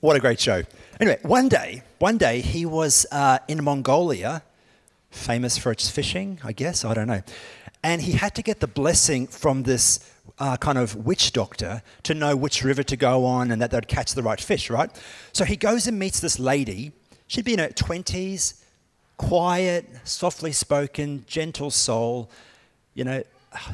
What 0.02 0.16
a 0.16 0.20
great 0.20 0.40
show. 0.40 0.62
Anyway, 1.00 1.18
one 1.24 1.50
day, 1.50 1.82
one 1.98 2.20
day 2.20 2.42
he 2.42 2.64
was 2.64 3.08
uh, 3.12 3.40
in 3.48 3.64
Mongolia, 3.64 4.44
famous 5.10 5.58
for 5.58 5.72
its 5.72 5.90
fishing, 5.90 6.40
I 6.44 6.52
guess, 6.52 6.86
I 6.86 6.94
don't 6.94 7.08
know. 7.08 7.24
And 7.82 8.04
he 8.04 8.12
had 8.12 8.36
to 8.36 8.44
get 8.44 8.60
the 8.60 8.68
blessing 8.68 9.26
from 9.26 9.64
this 9.64 10.00
uh, 10.38 10.58
kind 10.58 10.78
of 10.78 11.08
witch 11.08 11.34
doctor 11.34 11.82
to 12.04 12.14
know 12.14 12.36
which 12.36 12.64
river 12.64 12.84
to 12.84 12.96
go 12.96 13.26
on 13.26 13.50
and 13.50 13.64
that 13.64 13.72
they'd 13.72 13.88
catch 13.88 14.14
the 14.14 14.22
right 14.22 14.40
fish, 14.40 14.70
right? 14.70 14.92
So 15.34 15.44
he 15.44 15.56
goes 15.56 15.88
and 15.88 15.98
meets 15.98 16.20
this 16.20 16.38
lady. 16.38 16.92
She'd 17.26 17.46
be 17.46 17.54
in 17.54 17.60
her 17.60 17.70
20s, 17.70 18.62
quiet, 19.18 19.90
softly 20.04 20.52
spoken, 20.52 21.26
gentle 21.26 21.72
soul, 21.72 22.30
you 22.94 23.04
know, 23.04 23.24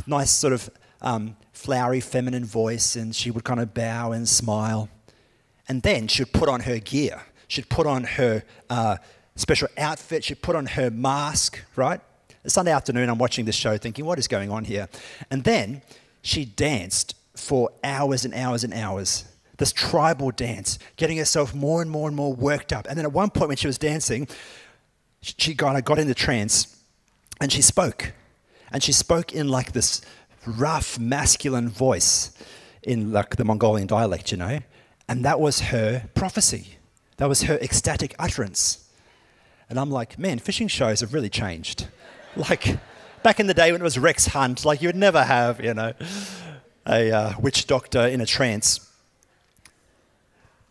nice 0.07 0.31
sort 0.31 0.53
of 0.53 0.69
um, 1.01 1.35
flowery 1.53 1.99
feminine 2.01 2.45
voice 2.45 2.95
and 2.95 3.15
she 3.15 3.31
would 3.31 3.43
kind 3.43 3.59
of 3.59 3.73
bow 3.73 4.11
and 4.11 4.27
smile. 4.27 4.89
And 5.67 5.81
then 5.81 6.07
she'd 6.07 6.33
put 6.33 6.49
on 6.49 6.61
her 6.61 6.79
gear. 6.79 7.21
She'd 7.47 7.69
put 7.69 7.87
on 7.87 8.03
her 8.03 8.43
uh, 8.69 8.97
special 9.35 9.69
outfit. 9.77 10.23
She'd 10.23 10.41
put 10.41 10.55
on 10.55 10.65
her 10.65 10.89
mask, 10.89 11.61
right? 11.75 12.01
Sunday 12.45 12.71
afternoon, 12.71 13.09
I'm 13.09 13.17
watching 13.17 13.45
this 13.45 13.55
show 13.55 13.77
thinking, 13.77 14.03
what 14.03 14.19
is 14.19 14.27
going 14.27 14.51
on 14.51 14.65
here? 14.65 14.89
And 15.31 15.43
then 15.45 15.81
she 16.21 16.43
danced 16.43 17.15
for 17.35 17.69
hours 17.83 18.25
and 18.25 18.33
hours 18.33 18.63
and 18.63 18.73
hours. 18.73 19.25
This 19.57 19.71
tribal 19.71 20.31
dance, 20.31 20.79
getting 20.97 21.17
herself 21.17 21.53
more 21.53 21.81
and 21.81 21.89
more 21.89 22.07
and 22.07 22.17
more 22.17 22.33
worked 22.33 22.73
up. 22.73 22.85
And 22.89 22.97
then 22.97 23.05
at 23.05 23.13
one 23.13 23.29
point, 23.29 23.49
when 23.49 23.57
she 23.57 23.67
was 23.67 23.77
dancing, 23.77 24.27
she 25.21 25.53
got, 25.53 25.81
got 25.85 25.99
into 25.99 26.13
trance 26.13 26.77
and 27.39 27.51
she 27.51 27.61
spoke. 27.61 28.11
And 28.71 28.83
she 28.83 28.91
spoke 28.91 29.31
in 29.33 29.47
like 29.47 29.71
this 29.71 30.01
rough, 30.45 30.99
masculine 30.99 31.69
voice 31.69 32.31
in 32.81 33.11
like 33.11 33.35
the 33.37 33.45
Mongolian 33.45 33.87
dialect, 33.87 34.31
you 34.31 34.37
know. 34.37 34.59
And 35.07 35.25
that 35.25 35.39
was 35.39 35.59
her 35.59 36.09
prophecy. 36.15 36.77
That 37.17 37.29
was 37.29 37.43
her 37.43 37.55
ecstatic 37.55 38.15
utterance. 38.19 38.89
And 39.69 39.79
I'm 39.79 39.91
like, 39.91 40.19
man, 40.19 40.39
fishing 40.39 40.67
shows 40.67 41.01
have 41.01 41.13
really 41.13 41.29
changed. 41.29 41.87
Like 42.35 42.79
back 43.21 43.39
in 43.39 43.45
the 43.45 43.53
day 43.53 43.71
when 43.71 43.79
it 43.79 43.83
was 43.83 43.99
Rex 43.99 44.25
Hunt, 44.25 44.65
like 44.65 44.81
you 44.81 44.87
would 44.87 44.95
never 44.95 45.23
have, 45.23 45.63
you 45.63 45.75
know, 45.75 45.93
a 46.87 47.11
uh, 47.11 47.33
witch 47.39 47.67
doctor 47.67 48.07
in 48.07 48.21
a 48.21 48.25
trance. 48.25 48.91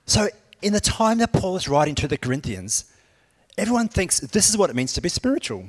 So 0.07 0.29
in 0.61 0.73
the 0.73 0.81
time 0.81 1.19
that 1.19 1.33
Paul 1.33 1.55
is 1.55 1.69
writing 1.69 1.95
to 1.97 2.09
the 2.09 2.19
Corinthians, 2.19 2.93
everyone 3.57 3.89
thinks 3.89 4.19
this 4.19 4.51
is 4.51 4.57
what 4.57 4.71
it 4.71 4.77
means 4.77 4.93
to 4.95 5.01
be 5.01 5.09
spiritual. 5.09 5.67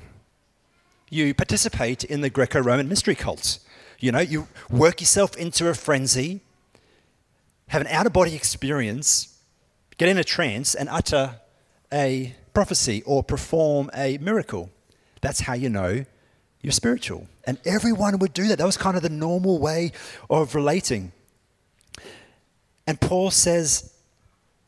You 1.10 1.34
participate 1.34 2.04
in 2.04 2.22
the 2.22 2.30
Greco 2.32 2.60
Roman 2.60 2.90
mystery 2.90 3.14
cults. 3.16 3.60
You 4.04 4.12
know, 4.12 4.20
you 4.20 4.50
work 4.70 5.00
yourself 5.00 5.38
into 5.38 5.70
a 5.70 5.74
frenzy, 5.74 6.42
have 7.68 7.80
an 7.80 7.88
out 7.88 8.06
of 8.06 8.12
body 8.12 8.36
experience, 8.36 9.40
get 9.98 10.10
in 10.10 10.18
a 10.18 10.26
trance, 10.26 10.76
and 10.76 10.90
utter 10.90 11.40
a 11.90 12.36
prophecy 12.54 13.02
or 13.06 13.24
perform 13.24 13.90
a 13.94 14.18
miracle. 14.18 14.70
That's 15.22 15.40
how 15.40 15.54
you 15.54 15.70
know 15.70 16.04
you're 16.62 16.74
spiritual. 16.74 17.30
And 17.46 17.58
everyone 17.64 18.20
would 18.20 18.34
do 18.34 18.50
that. 18.50 18.58
That 18.58 18.66
was 18.66 18.76
kind 18.76 18.98
of 18.98 19.04
the 19.04 19.10
normal 19.10 19.58
way 19.58 19.94
of 20.30 20.54
relating. 20.54 21.14
And 22.86 23.00
Paul 23.00 23.32
says 23.32 23.94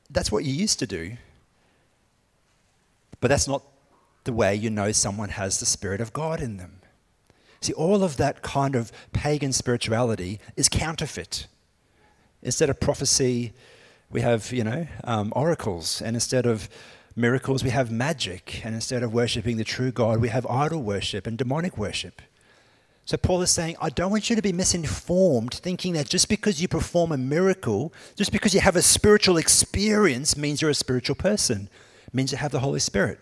that's 0.10 0.32
what 0.32 0.46
you 0.46 0.54
used 0.54 0.80
to 0.80 0.88
do. 0.88 1.18
But 3.20 3.28
that's 3.28 3.50
not 3.50 3.64
the 4.24 4.32
way 4.32 4.56
you 4.56 4.70
know 4.70 4.94
someone 4.94 5.28
has 5.28 5.60
the 5.60 5.66
Spirit 5.66 6.00
of 6.00 6.14
God 6.14 6.40
in 6.40 6.56
them. 6.56 6.80
See, 7.62 7.74
all 7.74 8.04
of 8.04 8.18
that 8.18 8.42
kind 8.42 8.76
of 8.76 8.92
pagan 9.14 9.54
spirituality 9.54 10.40
is 10.56 10.70
counterfeit. 10.70 11.48
Instead 12.42 12.70
of 12.70 12.80
prophecy, 12.80 13.54
we 14.12 14.22
have, 14.22 14.52
you 14.52 14.64
know, 14.64 14.88
um, 15.04 15.34
oracles. 15.36 16.02
And 16.02 16.16
instead 16.16 16.46
of 16.46 16.70
miracles, 17.16 17.64
we 17.64 17.72
have 17.72 17.92
magic. 17.92 18.62
And 18.64 18.76
instead 18.76 19.04
of 19.04 19.14
worshipping 19.14 19.58
the 19.58 19.64
true 19.64 19.92
God, 19.92 20.22
we 20.22 20.30
have 20.30 20.46
idol 20.48 20.84
worship 20.84 21.26
and 21.26 21.38
demonic 21.38 21.78
worship. 21.78 22.22
So 23.06 23.18
Paul 23.18 23.44
is 23.44 23.52
saying, 23.52 23.76
I 23.80 23.90
don't 23.90 24.10
want 24.10 24.32
you 24.32 24.36
to 24.36 24.42
be 24.42 24.52
misinformed, 24.52 25.54
thinking 25.54 25.94
that 25.94 26.10
just 26.10 26.28
because 26.28 26.60
you 26.60 26.68
perform 26.68 27.12
a 27.12 27.18
miracle, 27.18 27.94
just 28.16 28.32
because 28.32 28.56
you 28.56 28.62
have 28.62 28.76
a 28.76 28.82
spiritual 28.82 29.38
experience, 29.38 30.36
means 30.36 30.60
you're 30.60 30.72
a 30.72 30.76
spiritual 30.76 31.16
person, 31.16 31.70
means 32.12 32.32
you 32.32 32.40
have 32.40 32.52
the 32.52 32.62
Holy 32.62 32.80
Spirit. 32.80 33.20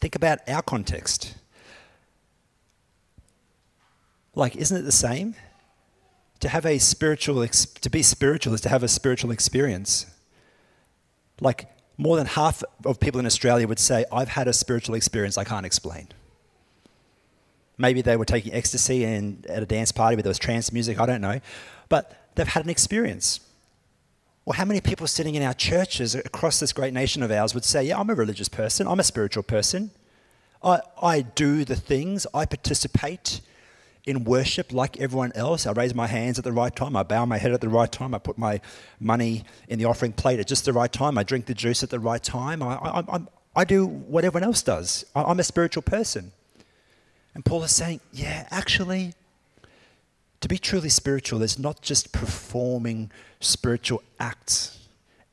Think 0.00 0.16
about 0.16 0.40
our 0.48 0.60
context. 0.60 1.36
Like, 4.34 4.56
isn't 4.56 4.76
it 4.76 4.82
the 4.82 4.92
same? 4.92 5.34
To 6.40 6.48
have 6.48 6.66
a 6.66 6.78
spiritual, 6.78 7.46
to 7.46 7.90
be 7.90 8.02
spiritual 8.02 8.54
is 8.54 8.60
to 8.62 8.68
have 8.68 8.82
a 8.82 8.88
spiritual 8.88 9.30
experience. 9.30 10.06
Like, 11.40 11.68
more 11.96 12.16
than 12.16 12.26
half 12.26 12.62
of 12.84 12.98
people 12.98 13.20
in 13.20 13.26
Australia 13.26 13.68
would 13.68 13.78
say, 13.78 14.04
I've 14.12 14.28
had 14.28 14.48
a 14.48 14.52
spiritual 14.52 14.94
experience 14.94 15.38
I 15.38 15.44
can't 15.44 15.64
explain. 15.64 16.08
Maybe 17.78 18.02
they 18.02 18.16
were 18.16 18.24
taking 18.24 18.52
ecstasy 18.52 19.04
and 19.04 19.46
at 19.46 19.62
a 19.62 19.66
dance 19.66 19.92
party 19.92 20.16
where 20.16 20.22
there 20.22 20.30
was 20.30 20.38
trance 20.38 20.72
music, 20.72 21.00
I 21.00 21.06
don't 21.06 21.20
know. 21.20 21.40
But 21.88 22.30
they've 22.34 22.46
had 22.46 22.64
an 22.64 22.70
experience. 22.70 23.40
Well, 24.44 24.54
how 24.54 24.64
many 24.64 24.80
people 24.80 25.06
sitting 25.06 25.34
in 25.34 25.42
our 25.42 25.54
churches 25.54 26.14
across 26.14 26.60
this 26.60 26.72
great 26.72 26.92
nation 26.92 27.22
of 27.22 27.30
ours 27.30 27.54
would 27.54 27.64
say, 27.64 27.84
Yeah, 27.84 27.98
I'm 27.98 28.10
a 28.10 28.14
religious 28.14 28.48
person, 28.48 28.86
I'm 28.86 29.00
a 29.00 29.04
spiritual 29.04 29.42
person. 29.42 29.90
I, 30.62 30.80
I 31.00 31.22
do 31.22 31.64
the 31.64 31.76
things, 31.76 32.26
I 32.34 32.46
participate 32.46 33.40
in 34.06 34.24
worship 34.24 34.72
like 34.72 35.00
everyone 35.00 35.32
else. 35.34 35.66
I 35.66 35.72
raise 35.72 35.94
my 35.94 36.06
hands 36.06 36.38
at 36.38 36.44
the 36.44 36.52
right 36.52 36.74
time. 36.74 36.94
I 36.94 37.02
bow 37.02 37.24
my 37.24 37.38
head 37.38 37.52
at 37.52 37.60
the 37.60 37.68
right 37.68 37.90
time. 37.90 38.14
I 38.14 38.18
put 38.18 38.36
my 38.36 38.60
money 39.00 39.44
in 39.68 39.78
the 39.78 39.86
offering 39.86 40.12
plate 40.12 40.40
at 40.40 40.46
just 40.46 40.64
the 40.66 40.72
right 40.72 40.92
time. 40.92 41.16
I 41.16 41.22
drink 41.22 41.46
the 41.46 41.54
juice 41.54 41.82
at 41.82 41.90
the 41.90 41.98
right 41.98 42.22
time. 42.22 42.62
I, 42.62 42.74
I, 42.74 43.16
I, 43.16 43.20
I 43.56 43.64
do 43.64 43.86
what 43.86 44.24
everyone 44.24 44.46
else 44.46 44.62
does. 44.62 45.06
I, 45.14 45.22
I'm 45.22 45.40
a 45.40 45.44
spiritual 45.44 45.82
person. 45.82 46.32
And 47.34 47.44
Paul 47.44 47.64
is 47.64 47.74
saying, 47.74 48.00
yeah, 48.12 48.46
actually, 48.50 49.14
to 50.40 50.48
be 50.48 50.58
truly 50.58 50.90
spiritual 50.90 51.42
is 51.42 51.58
not 51.58 51.80
just 51.80 52.12
performing 52.12 53.10
spiritual 53.40 54.02
acts. 54.20 54.86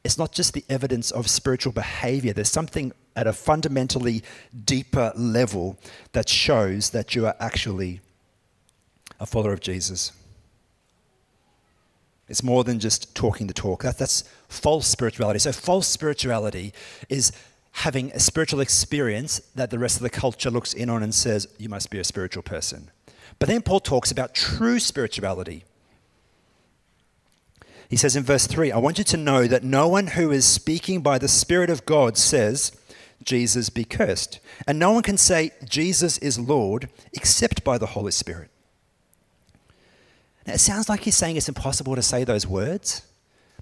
It's 0.04 0.18
not 0.18 0.32
just 0.32 0.54
the 0.54 0.64
evidence 0.70 1.12
of 1.12 1.30
spiritual 1.30 1.74
behavior. 1.74 2.34
There's 2.34 2.50
something 2.50 2.94
at 3.16 3.28
a 3.28 3.34
fundamentally 3.34 4.24
deeper 4.66 5.12
level 5.16 5.78
that 6.14 6.30
shows 6.30 6.92
that 6.92 7.14
you 7.14 7.26
are 7.28 7.36
actually 7.40 8.00
a 9.22 9.26
follower 9.26 9.54
of 9.54 9.62
Jesus. 9.62 10.12
It's 12.28 12.44
more 12.44 12.64
than 12.64 12.80
just 12.80 13.14
talking 13.14 13.48
the 13.48 13.54
talk. 13.54 13.84
That, 13.84 13.98
that's 13.98 14.24
false 14.50 14.88
spirituality. 14.88 15.40
So, 15.40 15.52
false 15.52 15.88
spirituality 15.88 16.74
is 17.08 17.32
having 17.74 18.12
a 18.12 18.20
spiritual 18.20 18.60
experience 18.60 19.40
that 19.56 19.70
the 19.70 19.80
rest 19.80 19.98
of 19.98 20.02
the 20.02 20.10
culture 20.10 20.50
looks 20.50 20.74
in 20.74 20.90
on 20.90 21.04
and 21.04 21.14
says, 21.14 21.48
you 21.58 21.70
must 21.70 21.90
be 21.90 22.00
a 22.00 22.04
spiritual 22.04 22.44
person. 22.44 22.90
But 23.38 23.48
then 23.48 23.62
Paul 23.62 23.80
talks 23.80 24.12
about 24.12 24.34
true 24.34 24.80
spirituality. 24.80 25.64
He 27.90 27.96
says 27.96 28.16
in 28.16 28.24
verse 28.24 28.48
3 28.48 28.72
I 28.72 28.78
want 28.78 28.98
you 28.98 29.04
to 29.04 29.18
know 29.18 29.46
that 29.46 29.64
no 29.64 29.88
one 29.88 30.08
who 30.08 30.32
is 30.32 30.46
speaking 30.46 31.02
by 31.02 31.18
the 31.18 31.28
Spirit 31.28 31.70
of 31.70 31.86
God 31.86 32.18
says, 32.18 32.72
Jesus 33.24 33.70
be 33.70 33.84
cursed. 33.84 34.40
And 34.68 34.80
no 34.80 34.94
one 34.94 35.04
can 35.04 35.18
say, 35.18 35.52
Jesus 35.64 36.18
is 36.18 36.40
Lord, 36.40 36.90
except 37.14 37.64
by 37.64 37.78
the 37.78 37.88
Holy 37.88 38.12
Spirit. 38.12 38.50
Now, 40.46 40.54
it 40.54 40.60
sounds 40.60 40.90
like 40.90 41.02
he's 41.02 41.16
saying 41.16 41.38
it's 41.38 41.50
impossible 41.50 41.96
to 41.96 42.02
say 42.02 42.24
those 42.24 42.48
words, 42.48 43.06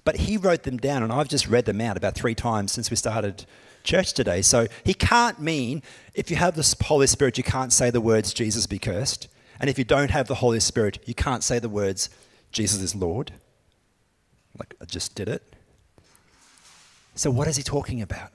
but 0.04 0.16
he 0.16 0.36
wrote 0.36 0.62
them 0.62 0.78
down, 0.78 1.02
and 1.02 1.12
I've 1.12 1.28
just 1.28 1.46
read 1.46 1.66
them 1.66 1.80
out 1.80 1.96
about 1.96 2.14
three 2.14 2.34
times 2.34 2.72
since 2.72 2.90
we 2.90 2.96
started 2.96 3.44
church 3.84 4.12
today. 4.12 4.42
So 4.42 4.66
he 4.84 4.94
can't 4.94 5.40
mean 5.40 5.82
if 6.14 6.30
you 6.30 6.36
have 6.36 6.54
the 6.56 6.84
Holy 6.84 7.06
Spirit, 7.06 7.38
you 7.38 7.44
can't 7.44 7.72
say 7.72 7.90
the 7.90 8.00
words, 8.00 8.32
Jesus 8.32 8.66
be 8.66 8.78
cursed. 8.78 9.28
And 9.58 9.68
if 9.68 9.78
you 9.78 9.84
don't 9.84 10.10
have 10.10 10.26
the 10.26 10.36
Holy 10.36 10.60
Spirit, 10.60 10.98
you 11.06 11.14
can't 11.14 11.44
say 11.44 11.58
the 11.58 11.68
words, 11.68 12.08
Jesus 12.50 12.80
is 12.80 12.94
Lord. 12.94 13.32
Like 14.58 14.74
I 14.80 14.84
just 14.86 15.14
did 15.14 15.28
it. 15.28 15.42
So, 17.14 17.30
what 17.30 17.48
is 17.48 17.56
he 17.56 17.62
talking 17.62 18.00
about? 18.00 18.30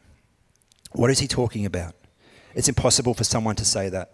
What 0.91 1.09
is 1.09 1.19
he 1.19 1.27
talking 1.27 1.65
about? 1.65 1.95
It's 2.53 2.69
impossible 2.69 3.13
for 3.13 3.23
someone 3.23 3.55
to 3.55 3.65
say 3.65 3.89
that. 3.89 4.11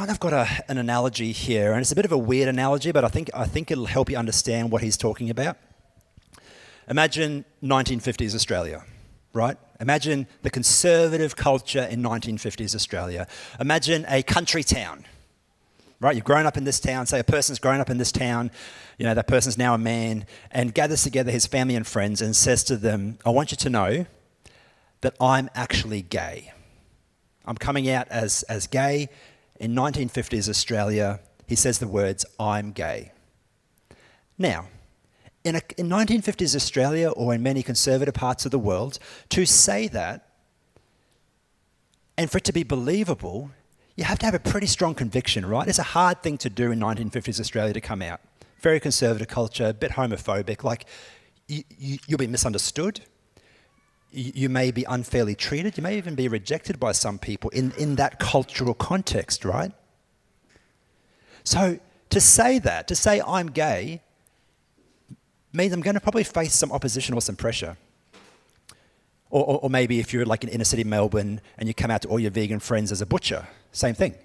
Kind 0.00 0.10
of 0.10 0.18
got 0.18 0.32
a, 0.32 0.48
an 0.66 0.78
analogy 0.78 1.30
here, 1.30 1.72
and 1.72 1.82
it's 1.82 1.92
a 1.92 1.94
bit 1.94 2.06
of 2.06 2.12
a 2.12 2.16
weird 2.16 2.48
analogy, 2.48 2.90
but 2.90 3.04
I 3.04 3.08
think, 3.08 3.28
I 3.34 3.44
think 3.44 3.70
it'll 3.70 3.84
help 3.84 4.08
you 4.08 4.16
understand 4.16 4.72
what 4.72 4.80
he's 4.80 4.96
talking 4.96 5.28
about. 5.28 5.58
Imagine 6.88 7.44
1950s 7.62 8.34
Australia, 8.34 8.82
right? 9.34 9.58
Imagine 9.78 10.26
the 10.40 10.48
conservative 10.48 11.36
culture 11.36 11.82
in 11.82 12.02
1950s 12.02 12.74
Australia. 12.74 13.26
Imagine 13.60 14.06
a 14.08 14.22
country 14.22 14.62
town, 14.62 15.04
right? 16.00 16.16
You've 16.16 16.24
grown 16.24 16.46
up 16.46 16.56
in 16.56 16.64
this 16.64 16.80
town, 16.80 17.04
say 17.04 17.18
a 17.18 17.24
person's 17.24 17.58
grown 17.58 17.78
up 17.78 17.90
in 17.90 17.98
this 17.98 18.10
town, 18.10 18.50
you 18.96 19.04
know, 19.04 19.12
that 19.12 19.26
person's 19.26 19.58
now 19.58 19.74
a 19.74 19.78
man, 19.78 20.24
and 20.50 20.72
gathers 20.72 21.02
together 21.02 21.30
his 21.30 21.46
family 21.46 21.76
and 21.76 21.86
friends 21.86 22.22
and 22.22 22.34
says 22.34 22.64
to 22.64 22.78
them, 22.78 23.18
I 23.26 23.28
want 23.28 23.50
you 23.50 23.58
to 23.58 23.68
know 23.68 24.06
that 25.02 25.14
I'm 25.20 25.50
actually 25.54 26.00
gay. 26.00 26.54
I'm 27.44 27.56
coming 27.56 27.90
out 27.90 28.08
as, 28.08 28.44
as 28.44 28.66
gay 28.66 29.10
in 29.60 29.74
1950s 29.74 30.48
Australia, 30.48 31.20
he 31.46 31.54
says 31.54 31.78
the 31.78 31.86
words, 31.86 32.24
I'm 32.40 32.72
gay. 32.72 33.12
Now, 34.38 34.68
in, 35.44 35.54
a, 35.54 35.60
in 35.76 35.88
1950s 35.88 36.56
Australia 36.56 37.10
or 37.10 37.34
in 37.34 37.42
many 37.42 37.62
conservative 37.62 38.14
parts 38.14 38.46
of 38.46 38.50
the 38.50 38.58
world, 38.58 38.98
to 39.28 39.44
say 39.44 39.86
that 39.88 40.26
and 42.16 42.30
for 42.30 42.38
it 42.38 42.44
to 42.44 42.52
be 42.52 42.62
believable, 42.62 43.50
you 43.96 44.04
have 44.04 44.18
to 44.18 44.26
have 44.26 44.34
a 44.34 44.38
pretty 44.38 44.66
strong 44.66 44.94
conviction, 44.94 45.44
right? 45.44 45.68
It's 45.68 45.78
a 45.78 45.82
hard 45.82 46.22
thing 46.22 46.38
to 46.38 46.50
do 46.50 46.70
in 46.70 46.80
1950s 46.80 47.38
Australia 47.38 47.74
to 47.74 47.80
come 47.80 48.02
out. 48.02 48.20
Very 48.60 48.80
conservative 48.80 49.28
culture, 49.28 49.68
a 49.68 49.74
bit 49.74 49.92
homophobic. 49.92 50.64
Like, 50.64 50.86
you, 51.48 51.64
you, 51.78 51.98
you'll 52.06 52.18
be 52.18 52.26
misunderstood. 52.26 53.00
You, 54.12 54.48
may 54.48 54.72
be 54.72 54.84
unfairly 54.84 55.36
treated. 55.36 55.76
You 55.76 55.82
may 55.82 55.96
even 55.96 56.16
be 56.16 56.26
rejected 56.26 56.80
by 56.80 56.92
some 56.92 57.18
people 57.18 57.50
in, 57.50 57.72
in 57.78 57.94
that 57.96 58.18
cultural 58.18 58.74
context, 58.74 59.44
right? 59.44 59.70
So, 61.44 61.78
to 62.10 62.20
say 62.20 62.58
that, 62.58 62.88
to 62.88 62.96
say 62.96 63.22
I'm 63.24 63.50
gay, 63.50 64.02
means 65.52 65.72
I'm 65.72 65.80
going 65.80 65.94
to 65.94 66.00
probably 66.00 66.24
face 66.24 66.54
some 66.54 66.72
opposition 66.72 67.14
or 67.14 67.20
some 67.20 67.36
pressure. 67.36 67.76
Or, 69.30 69.44
or, 69.44 69.58
or, 69.60 69.70
maybe 69.70 70.00
if 70.00 70.12
you're 70.12 70.26
like 70.26 70.42
in 70.42 70.50
inner 70.50 70.64
city 70.64 70.82
Melbourne 70.82 71.40
and 71.56 71.68
you 71.68 71.74
come 71.74 71.90
out 71.90 72.02
to 72.02 72.08
all 72.08 72.18
your 72.18 72.32
vegan 72.32 72.58
friends 72.58 72.90
as 72.90 73.00
a 73.00 73.06
butcher, 73.06 73.46
same 73.70 73.94
thing, 73.94 74.16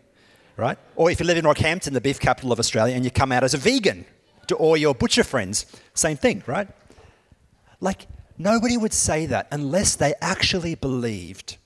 right? 0.58 0.80
Or 0.95 1.12
if 1.12 1.19
you 1.19 1.28
live 1.28 1.38
in 1.38 1.45
Rockhampton, 1.45 1.93
the 1.93 2.02
beef 2.02 2.19
capital 2.19 2.52
of 2.52 2.58
Australia, 2.58 2.95
and 2.95 3.06
you 3.06 3.12
come 3.12 3.32
out 3.32 3.43
as 3.43 3.54
a 3.54 3.60
vegan 3.60 4.06
to 4.48 4.56
all 4.56 4.76
your 4.76 4.95
butcher 4.95 5.24
friends, 5.24 5.67
same 5.93 6.17
thing, 6.17 6.41
right? 6.48 6.67
Like, 7.80 8.08
nobody 8.38 8.78
would 8.78 8.93
say 8.93 9.26
that 9.28 9.48
unless 9.52 9.95
they 9.95 10.13
actually 10.21 10.76
believed 10.76 11.58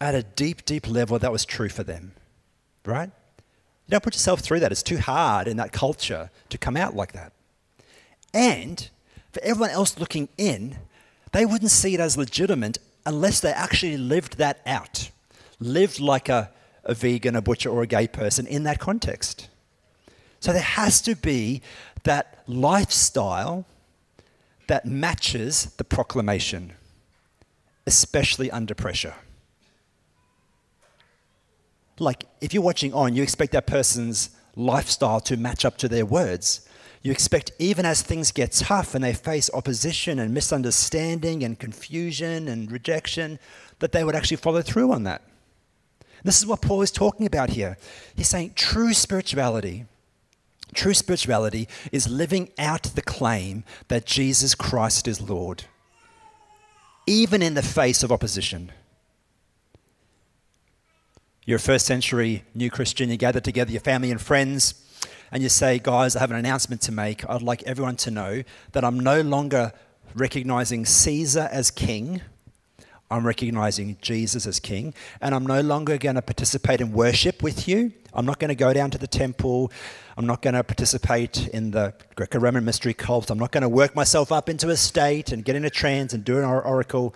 at 0.00 0.14
a 0.14 0.22
deep, 0.22 0.64
deep 0.64 0.88
level 0.88 1.18
that 1.18 1.32
was 1.32 1.44
true 1.44 1.68
for 1.68 1.82
them, 1.82 2.12
right? 2.84 3.10
You 3.86 3.92
don't 3.92 4.02
put 4.02 4.14
yourself 4.14 4.40
through 4.40 4.60
that. 4.60 4.70
It's 4.70 4.82
too 4.82 4.98
hard 4.98 5.48
in 5.48 5.56
that 5.56 5.72
culture 5.72 6.30
to 6.50 6.58
come 6.58 6.76
out 6.76 6.94
like 6.94 7.12
that. 7.12 7.32
And 8.34 8.88
for 9.32 9.42
everyone 9.42 9.70
else 9.70 9.98
looking 9.98 10.28
in, 10.36 10.76
they 11.32 11.46
wouldn't 11.46 11.70
see 11.70 11.94
it 11.94 12.00
as 12.00 12.16
legitimate 12.16 12.78
unless 13.06 13.40
they 13.40 13.50
actually 13.50 13.96
lived 13.96 14.38
that 14.38 14.60
out, 14.66 15.10
lived 15.58 16.00
like 16.00 16.28
a, 16.28 16.50
a 16.84 16.94
vegan, 16.94 17.34
a 17.34 17.42
butcher, 17.42 17.70
or 17.70 17.82
a 17.82 17.86
gay 17.86 18.06
person 18.06 18.46
in 18.46 18.64
that 18.64 18.78
context. 18.78 19.48
So 20.40 20.52
there 20.52 20.62
has 20.62 21.00
to 21.02 21.16
be 21.16 21.62
that 22.04 22.42
lifestyle 22.46 23.66
that 24.68 24.86
matches 24.86 25.66
the 25.76 25.84
proclamation, 25.84 26.72
especially 27.86 28.50
under 28.50 28.74
pressure. 28.74 29.14
Like 31.98 32.24
if 32.40 32.54
you're 32.54 32.62
watching 32.62 32.94
on, 32.94 33.14
you 33.14 33.22
expect 33.22 33.52
that 33.52 33.66
person's 33.66 34.30
lifestyle 34.54 35.20
to 35.20 35.36
match 35.36 35.64
up 35.64 35.76
to 35.78 35.88
their 35.88 36.06
words. 36.06 36.68
You 37.02 37.12
expect, 37.12 37.52
even 37.58 37.86
as 37.86 38.02
things 38.02 38.32
get 38.32 38.52
tough 38.52 38.94
and 38.94 39.02
they 39.02 39.14
face 39.14 39.50
opposition 39.54 40.18
and 40.18 40.34
misunderstanding 40.34 41.42
and 41.44 41.58
confusion 41.58 42.48
and 42.48 42.70
rejection, 42.70 43.38
that 43.78 43.92
they 43.92 44.04
would 44.04 44.14
actually 44.14 44.36
follow 44.38 44.62
through 44.62 44.92
on 44.92 45.04
that. 45.04 45.22
This 46.24 46.38
is 46.38 46.46
what 46.46 46.60
Paul 46.60 46.82
is 46.82 46.90
talking 46.90 47.26
about 47.26 47.50
here. 47.50 47.78
He's 48.16 48.28
saying 48.28 48.52
true 48.54 48.92
spirituality, 48.92 49.86
true 50.74 50.94
spirituality 50.94 51.68
is 51.92 52.08
living 52.08 52.50
out 52.58 52.82
the 52.82 53.02
claim 53.02 53.64
that 53.88 54.06
Jesus 54.06 54.54
Christ 54.54 55.08
is 55.08 55.20
Lord, 55.20 55.64
even 57.06 57.42
in 57.42 57.54
the 57.54 57.62
face 57.62 58.02
of 58.02 58.12
opposition. 58.12 58.72
You're 61.44 61.56
a 61.56 61.60
first 61.60 61.86
century 61.86 62.44
new 62.54 62.70
Christian, 62.70 63.08
you 63.08 63.16
gather 63.16 63.40
together 63.40 63.72
your 63.72 63.80
family 63.80 64.10
and 64.10 64.20
friends 64.20 64.74
and 65.30 65.42
you 65.42 65.48
say, 65.48 65.78
guys, 65.78 66.16
I 66.16 66.20
have 66.20 66.30
an 66.30 66.36
announcement 66.36 66.82
to 66.82 66.92
make. 66.92 67.28
I'd 67.28 67.42
like 67.42 67.62
everyone 67.64 67.96
to 67.96 68.10
know 68.10 68.42
that 68.72 68.84
I'm 68.84 69.00
no 69.00 69.20
longer 69.20 69.72
recognizing 70.14 70.86
Caesar 70.86 71.48
as 71.52 71.70
king. 71.70 72.22
I'm 73.10 73.26
recognizing 73.26 73.96
Jesus 74.02 74.46
as 74.46 74.60
king. 74.60 74.94
And 75.20 75.34
I'm 75.34 75.46
no 75.46 75.60
longer 75.60 75.96
going 75.98 76.16
to 76.16 76.22
participate 76.22 76.80
in 76.80 76.92
worship 76.92 77.42
with 77.42 77.66
you. 77.66 77.92
I'm 78.12 78.26
not 78.26 78.38
going 78.38 78.48
to 78.48 78.54
go 78.54 78.72
down 78.72 78.90
to 78.90 78.98
the 78.98 79.06
temple. 79.06 79.72
I'm 80.16 80.26
not 80.26 80.42
going 80.42 80.54
to 80.54 80.64
participate 80.64 81.48
in 81.48 81.70
the 81.70 81.94
Greco 82.16 82.38
Roman 82.38 82.64
mystery 82.64 82.94
cult. 82.94 83.30
I'm 83.30 83.38
not 83.38 83.52
going 83.52 83.62
to 83.62 83.68
work 83.68 83.94
myself 83.94 84.32
up 84.32 84.48
into 84.48 84.68
a 84.68 84.76
state 84.76 85.32
and 85.32 85.44
get 85.44 85.56
in 85.56 85.64
a 85.64 85.70
trance 85.70 86.12
and 86.12 86.24
do 86.24 86.38
an 86.38 86.44
oracle. 86.44 87.14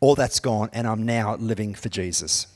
All 0.00 0.14
that's 0.14 0.38
gone, 0.38 0.70
and 0.72 0.86
I'm 0.86 1.04
now 1.04 1.34
living 1.36 1.74
for 1.74 1.88
Jesus. 1.88 2.46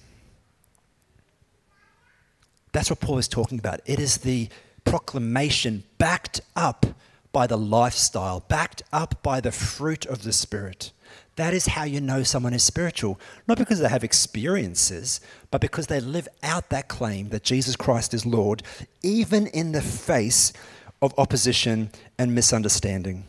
That's 2.70 2.88
what 2.88 3.00
Paul 3.00 3.18
is 3.18 3.28
talking 3.28 3.58
about. 3.58 3.80
It 3.84 3.98
is 3.98 4.18
the 4.18 4.48
proclamation 4.84 5.84
backed 5.98 6.40
up 6.56 6.86
by 7.32 7.46
the 7.46 7.58
lifestyle, 7.58 8.40
backed 8.40 8.82
up 8.92 9.22
by 9.22 9.40
the 9.40 9.52
fruit 9.52 10.06
of 10.06 10.22
the 10.22 10.32
Spirit. 10.32 10.92
That 11.36 11.54
is 11.54 11.66
how 11.66 11.84
you 11.84 12.00
know 12.00 12.22
someone 12.22 12.52
is 12.52 12.62
spiritual. 12.62 13.18
Not 13.48 13.58
because 13.58 13.78
they 13.78 13.88
have 13.88 14.04
experiences, 14.04 15.20
but 15.50 15.60
because 15.60 15.86
they 15.86 16.00
live 16.00 16.28
out 16.42 16.68
that 16.70 16.88
claim 16.88 17.30
that 17.30 17.42
Jesus 17.42 17.74
Christ 17.74 18.12
is 18.12 18.26
Lord, 18.26 18.62
even 19.02 19.46
in 19.48 19.72
the 19.72 19.80
face 19.80 20.52
of 21.00 21.14
opposition 21.18 21.90
and 22.18 22.34
misunderstanding. 22.34 23.24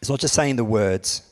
It's 0.00 0.08
not 0.08 0.20
just 0.20 0.34
saying 0.34 0.56
the 0.56 0.64
words, 0.64 1.22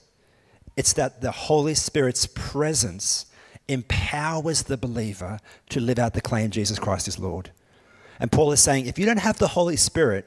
it's 0.76 0.92
that 0.94 1.22
the 1.22 1.30
Holy 1.30 1.74
Spirit's 1.74 2.26
presence 2.26 3.26
empowers 3.68 4.64
the 4.64 4.76
believer 4.76 5.38
to 5.70 5.80
live 5.80 5.98
out 5.98 6.14
the 6.14 6.20
claim 6.20 6.50
Jesus 6.50 6.78
Christ 6.78 7.08
is 7.08 7.18
Lord. 7.18 7.50
And 8.20 8.32
Paul 8.32 8.52
is 8.52 8.60
saying 8.60 8.86
if 8.86 8.98
you 8.98 9.06
don't 9.06 9.18
have 9.18 9.38
the 9.38 9.48
Holy 9.48 9.76
Spirit, 9.76 10.26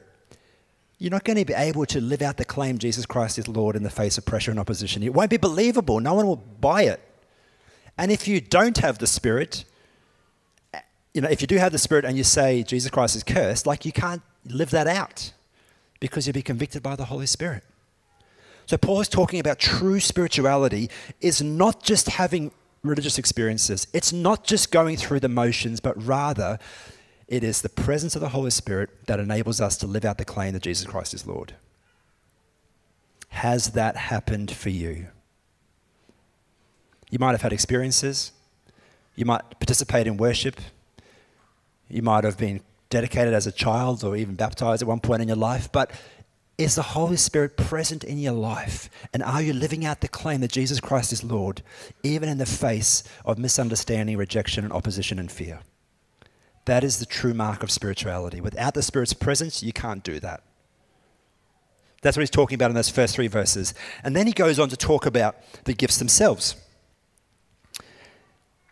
you're 1.02 1.10
not 1.10 1.24
going 1.24 1.36
to 1.36 1.44
be 1.44 1.52
able 1.52 1.84
to 1.84 2.00
live 2.00 2.22
out 2.22 2.36
the 2.36 2.44
claim 2.44 2.78
Jesus 2.78 3.06
Christ 3.06 3.36
is 3.36 3.48
Lord 3.48 3.74
in 3.74 3.82
the 3.82 3.90
face 3.90 4.18
of 4.18 4.24
pressure 4.24 4.52
and 4.52 4.60
opposition. 4.60 5.02
It 5.02 5.12
won't 5.12 5.30
be 5.30 5.36
believable. 5.36 5.98
No 5.98 6.14
one 6.14 6.28
will 6.28 6.36
buy 6.36 6.82
it. 6.82 7.00
And 7.98 8.12
if 8.12 8.28
you 8.28 8.40
don't 8.40 8.78
have 8.78 8.98
the 8.98 9.08
Spirit, 9.08 9.64
you 11.12 11.20
know, 11.20 11.28
if 11.28 11.40
you 11.40 11.48
do 11.48 11.56
have 11.56 11.72
the 11.72 11.78
Spirit 11.78 12.04
and 12.04 12.16
you 12.16 12.22
say 12.22 12.62
Jesus 12.62 12.88
Christ 12.88 13.16
is 13.16 13.24
cursed, 13.24 13.66
like 13.66 13.84
you 13.84 13.90
can't 13.90 14.22
live 14.46 14.70
that 14.70 14.86
out 14.86 15.32
because 15.98 16.24
you'll 16.24 16.34
be 16.34 16.42
convicted 16.42 16.84
by 16.84 16.94
the 16.94 17.06
Holy 17.06 17.26
Spirit. 17.26 17.64
So 18.66 18.78
Paul 18.78 19.00
is 19.00 19.08
talking 19.08 19.40
about 19.40 19.58
true 19.58 19.98
spirituality 19.98 20.88
is 21.20 21.42
not 21.42 21.82
just 21.82 22.10
having 22.10 22.52
religious 22.84 23.18
experiences. 23.18 23.88
It's 23.92 24.12
not 24.12 24.44
just 24.44 24.70
going 24.70 24.98
through 24.98 25.18
the 25.18 25.28
motions, 25.28 25.80
but 25.80 26.00
rather 26.00 26.60
it 27.28 27.44
is 27.44 27.62
the 27.62 27.68
presence 27.68 28.14
of 28.14 28.20
the 28.20 28.30
Holy 28.30 28.50
Spirit 28.50 29.06
that 29.06 29.20
enables 29.20 29.60
us 29.60 29.76
to 29.78 29.86
live 29.86 30.04
out 30.04 30.18
the 30.18 30.24
claim 30.24 30.52
that 30.52 30.62
Jesus 30.62 30.86
Christ 30.86 31.14
is 31.14 31.26
Lord. 31.26 31.54
Has 33.28 33.72
that 33.72 33.96
happened 33.96 34.50
for 34.50 34.68
you? 34.68 35.06
You 37.10 37.18
might 37.18 37.32
have 37.32 37.42
had 37.42 37.52
experiences. 37.52 38.32
You 39.14 39.24
might 39.24 39.42
participate 39.58 40.06
in 40.06 40.16
worship. 40.16 40.60
You 41.88 42.02
might 42.02 42.24
have 42.24 42.38
been 42.38 42.60
dedicated 42.90 43.34
as 43.34 43.46
a 43.46 43.52
child 43.52 44.04
or 44.04 44.16
even 44.16 44.34
baptized 44.34 44.82
at 44.82 44.88
one 44.88 45.00
point 45.00 45.22
in 45.22 45.28
your 45.28 45.36
life. 45.36 45.70
But 45.72 45.90
is 46.58 46.74
the 46.74 46.82
Holy 46.82 47.16
Spirit 47.16 47.56
present 47.56 48.04
in 48.04 48.18
your 48.18 48.32
life? 48.34 48.88
And 49.12 49.22
are 49.22 49.42
you 49.42 49.52
living 49.52 49.84
out 49.84 50.00
the 50.00 50.08
claim 50.08 50.40
that 50.42 50.52
Jesus 50.52 50.80
Christ 50.80 51.12
is 51.12 51.24
Lord, 51.24 51.62
even 52.02 52.28
in 52.28 52.38
the 52.38 52.46
face 52.46 53.02
of 53.24 53.38
misunderstanding, 53.38 54.16
rejection, 54.16 54.64
and 54.64 54.72
opposition 54.72 55.18
and 55.18 55.30
fear? 55.32 55.60
That 56.64 56.84
is 56.84 56.98
the 56.98 57.06
true 57.06 57.34
mark 57.34 57.62
of 57.62 57.70
spirituality. 57.70 58.40
Without 58.40 58.74
the 58.74 58.82
Spirit's 58.82 59.14
presence, 59.14 59.62
you 59.62 59.72
can't 59.72 60.04
do 60.04 60.20
that. 60.20 60.42
That's 62.02 62.16
what 62.16 62.22
he's 62.22 62.30
talking 62.30 62.56
about 62.56 62.70
in 62.70 62.74
those 62.74 62.88
first 62.88 63.14
three 63.14 63.28
verses. 63.28 63.74
And 64.02 64.14
then 64.14 64.26
he 64.26 64.32
goes 64.32 64.58
on 64.58 64.68
to 64.68 64.76
talk 64.76 65.06
about 65.06 65.36
the 65.64 65.72
gifts 65.72 65.98
themselves. 65.98 66.56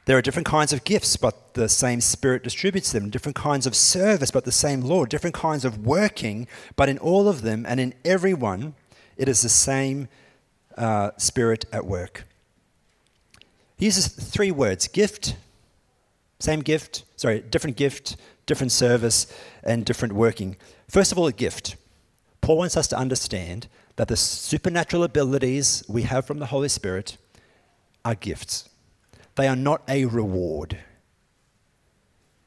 There 0.07 0.19
are 0.19 0.23
different 0.23 0.47
kinds 0.47 0.73
of 0.73 0.83
gifts, 0.83 1.17
but 1.17 1.55
the 1.55 1.69
same 1.69 2.01
Spirit 2.01 2.43
distributes 2.43 2.91
them. 2.91 3.11
Different 3.11 3.37
kinds 3.37 3.67
of 3.67 3.77
service, 3.77 4.33
but 4.33 4.45
the 4.45 4.53
same 4.53 4.81
Lord. 4.81 5.09
Different 5.09 5.35
kinds 5.35 5.65
of 5.65 5.87
working, 5.87 6.49
but 6.75 6.89
in 6.89 6.99
all 6.99 7.29
of 7.29 7.43
them 7.43 7.65
and 7.67 7.79
in 7.79 7.95
everyone, 8.05 8.75
it 9.17 9.29
is 9.29 9.43
the 9.43 9.49
same 9.49 10.09
uh, 10.77 11.11
Spirit 11.17 11.65
at 11.73 11.87
work. 11.87 12.27
He 13.77 13.85
uses 13.85 14.09
three 14.09 14.51
words 14.51 14.89
gift, 14.89 15.37
same 16.41 16.61
gift, 16.61 17.05
sorry, 17.17 17.41
different 17.41 17.77
gift, 17.77 18.17
different 18.47 18.73
service, 18.73 19.33
and 19.63 19.85
different 19.85 20.15
working. 20.15 20.57
First 20.89 21.13
of 21.13 21.19
all, 21.19 21.27
a 21.27 21.33
gift. 21.33 21.77
Paul 22.41 22.57
wants 22.59 22.77
us 22.77 22.89
to 22.89 22.99
understand 22.99 23.69
that 23.97 24.09
the 24.09 24.17
supernatural 24.17 25.05
abilities 25.05 25.85
we 25.89 26.03
have 26.03 26.27
from 26.27 26.39
the 26.39 26.47
Holy 26.47 26.69
Spirit 26.69 27.17
are 28.05 28.15
gifts. 28.15 28.69
They 29.37 29.47
are 29.47 29.57
not 29.57 29.83
a 29.89 30.07
reward. 30.07 30.79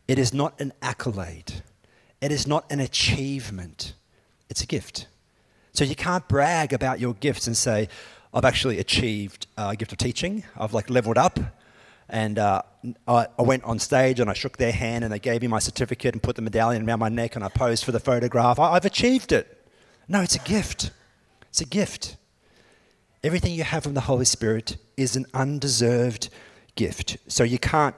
It 0.08 0.20
is 0.20 0.34
not 0.34 0.60
an 0.60 0.74
accolade. 0.82 1.64
It 2.20 2.32
is 2.32 2.48
not 2.48 2.66
an 2.72 2.80
achievement. 2.80 3.94
It's 4.50 4.62
a 4.62 4.68
gift. 4.68 5.08
So 5.72 5.84
you 5.84 5.96
can't 5.96 6.28
brag 6.28 6.74
about 6.74 7.00
your 7.00 7.14
gifts 7.14 7.48
and 7.48 7.56
say, 7.56 7.88
I've 8.34 8.46
actually 8.46 8.80
achieved 8.80 9.48
uh, 9.58 9.70
a 9.72 9.76
gift 9.76 9.92
of 9.92 10.00
teaching. 10.00 10.44
I've 10.58 10.74
like 10.74 10.90
leveled 10.90 11.18
up 11.18 11.40
and 12.14 12.38
uh, 12.38 12.62
I, 13.08 13.26
I, 13.40 13.42
went 13.42 13.64
on 13.64 13.80
stage 13.80 14.20
and 14.20 14.30
I 14.30 14.34
shook 14.34 14.58
their 14.58 14.72
hand 14.72 15.04
and 15.04 15.12
they 15.12 15.18
gave 15.18 15.42
me 15.42 15.48
my 15.48 15.58
certificate 15.58 16.14
and 16.14 16.22
put 16.22 16.36
the 16.36 16.44
medallion 16.44 16.88
around 16.88 17.00
my 17.00 17.10
neck 17.10 17.36
and 17.36 17.44
I 17.44 17.50
posed 17.50 17.84
for 17.84 17.92
the 17.92 18.00
photograph. 18.00 18.60
I, 18.60 18.74
I've 18.74 18.86
achieved 18.86 19.32
it. 19.32 19.68
No, 20.08 20.22
it's 20.22 20.36
a 20.36 20.40
gift. 20.40 20.92
It's 21.50 21.60
a 21.60 21.66
gift. 21.66 22.18
Everything 23.24 23.56
you 23.56 23.64
have 23.64 23.82
from 23.82 23.96
the 23.96 24.02
Holy 24.02 24.26
Spirit 24.26 24.78
is 24.96 25.16
an 25.16 25.26
undeserved 25.34 26.30
gift. 26.76 27.18
So 27.28 27.44
you 27.44 27.58
can't 27.58 27.96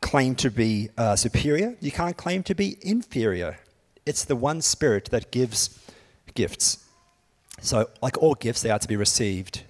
claim 0.00 0.34
to 0.34 0.50
be 0.50 0.90
uh, 0.98 1.14
superior, 1.14 1.76
you 1.80 1.92
can't 1.92 2.16
claim 2.16 2.42
to 2.42 2.56
be 2.56 2.76
inferior. 2.82 3.60
It's 4.04 4.24
the 4.24 4.36
one 4.36 4.62
Spirit 4.62 5.10
that 5.10 5.30
gives 5.30 5.78
gifts. 6.34 6.84
So, 7.60 7.88
like 8.02 8.16
all 8.18 8.34
gifts, 8.34 8.62
they 8.62 8.70
are 8.70 8.78
to 8.78 8.88
be 8.88 8.96
received 8.96 9.62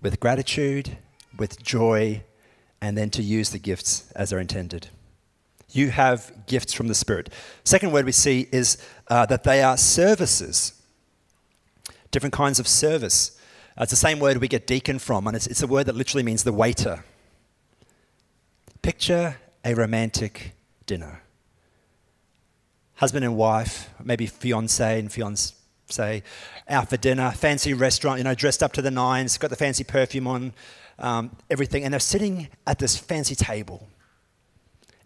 with 0.00 0.20
gratitude, 0.20 0.96
with 1.36 1.62
joy, 1.62 2.22
and 2.84 2.98
then 2.98 3.08
to 3.08 3.22
use 3.22 3.48
the 3.48 3.58
gifts 3.58 4.12
as 4.14 4.28
they're 4.28 4.38
intended. 4.38 4.88
You 5.70 5.88
have 5.88 6.30
gifts 6.46 6.74
from 6.74 6.86
the 6.88 6.94
Spirit. 6.94 7.30
Second 7.64 7.92
word 7.92 8.04
we 8.04 8.12
see 8.12 8.46
is 8.52 8.76
uh, 9.08 9.24
that 9.24 9.42
they 9.42 9.62
are 9.62 9.78
services, 9.78 10.82
different 12.10 12.34
kinds 12.34 12.60
of 12.60 12.68
service. 12.68 13.40
Uh, 13.78 13.84
it's 13.84 13.90
the 13.90 13.96
same 13.96 14.18
word 14.18 14.36
we 14.36 14.48
get 14.48 14.66
deacon 14.66 14.98
from, 14.98 15.26
and 15.26 15.34
it's, 15.34 15.46
it's 15.46 15.62
a 15.62 15.66
word 15.66 15.86
that 15.86 15.94
literally 15.94 16.22
means 16.22 16.44
the 16.44 16.52
waiter. 16.52 17.04
Picture 18.82 19.38
a 19.64 19.74
romantic 19.74 20.52
dinner. 20.84 21.22
Husband 22.96 23.24
and 23.24 23.34
wife, 23.34 23.88
maybe 23.98 24.26
fiance 24.26 25.00
and 25.00 25.10
fiance 25.10 26.22
out 26.68 26.90
for 26.90 26.98
dinner, 26.98 27.30
fancy 27.30 27.72
restaurant, 27.72 28.18
you 28.18 28.24
know, 28.24 28.34
dressed 28.34 28.62
up 28.62 28.74
to 28.74 28.82
the 28.82 28.90
nines, 28.90 29.38
got 29.38 29.48
the 29.48 29.56
fancy 29.56 29.84
perfume 29.84 30.26
on, 30.26 30.52
um, 30.98 31.36
everything, 31.50 31.84
and 31.84 31.92
they're 31.92 32.00
sitting 32.00 32.48
at 32.66 32.78
this 32.78 32.96
fancy 32.96 33.34
table, 33.34 33.88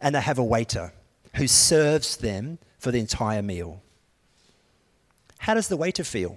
and 0.01 0.15
they 0.15 0.21
have 0.21 0.39
a 0.39 0.45
waiter 0.45 0.93
who 1.37 1.47
serves 1.47 2.17
them 2.17 2.59
for 2.79 2.91
the 2.91 2.99
entire 2.99 3.43
meal. 3.43 3.83
How 5.39 5.55
does 5.55 5.69
the 5.69 5.77
waiter 5.77 6.05
feel? 6.05 6.37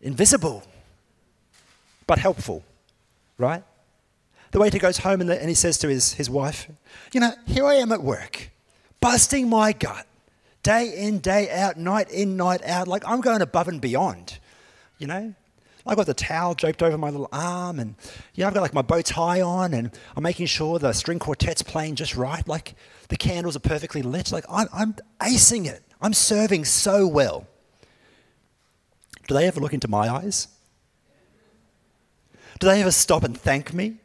Invisible, 0.00 0.62
but 2.06 2.18
helpful, 2.18 2.64
right? 3.38 3.62
The 4.52 4.58
waiter 4.58 4.78
goes 4.78 4.98
home 4.98 5.20
and, 5.20 5.30
the, 5.30 5.38
and 5.38 5.48
he 5.48 5.54
says 5.54 5.78
to 5.78 5.88
his, 5.88 6.14
his 6.14 6.28
wife, 6.28 6.68
You 7.12 7.20
know, 7.20 7.32
here 7.46 7.64
I 7.66 7.74
am 7.74 7.92
at 7.92 8.02
work, 8.02 8.50
busting 9.00 9.48
my 9.48 9.72
gut, 9.72 10.06
day 10.62 10.92
in, 10.96 11.18
day 11.18 11.50
out, 11.50 11.76
night 11.76 12.10
in, 12.10 12.36
night 12.36 12.64
out. 12.64 12.88
Like 12.88 13.02
I'm 13.06 13.20
going 13.20 13.42
above 13.42 13.68
and 13.68 13.80
beyond, 13.80 14.38
you 14.98 15.06
know? 15.06 15.34
I've 15.86 15.96
got 15.96 16.06
the 16.06 16.14
towel 16.14 16.54
draped 16.54 16.82
over 16.82 16.98
my 16.98 17.10
little 17.10 17.28
arm, 17.32 17.78
and 17.78 17.94
you 18.34 18.42
know, 18.42 18.48
I've 18.48 18.54
got 18.54 18.60
like 18.60 18.74
my 18.74 18.82
bow 18.82 19.00
tie 19.00 19.40
on, 19.40 19.74
and 19.74 19.90
I'm 20.16 20.22
making 20.22 20.46
sure 20.46 20.78
the 20.78 20.92
string 20.92 21.18
quartet's 21.18 21.62
playing 21.62 21.96
just 21.96 22.16
right. 22.16 22.46
Like 22.46 22.74
the 23.08 23.16
candles 23.16 23.56
are 23.56 23.60
perfectly 23.60 24.02
lit. 24.02 24.32
Like 24.32 24.44
I'm, 24.50 24.68
I'm 24.72 24.94
acing 25.20 25.66
it. 25.66 25.82
I'm 26.00 26.14
serving 26.14 26.64
so 26.64 27.06
well. 27.06 27.46
Do 29.26 29.34
they 29.34 29.46
ever 29.46 29.60
look 29.60 29.74
into 29.74 29.88
my 29.88 30.08
eyes? 30.08 30.48
Do 32.58 32.66
they 32.66 32.80
ever 32.80 32.90
stop 32.90 33.24
and 33.24 33.38
thank 33.38 33.72
me? 33.72 33.96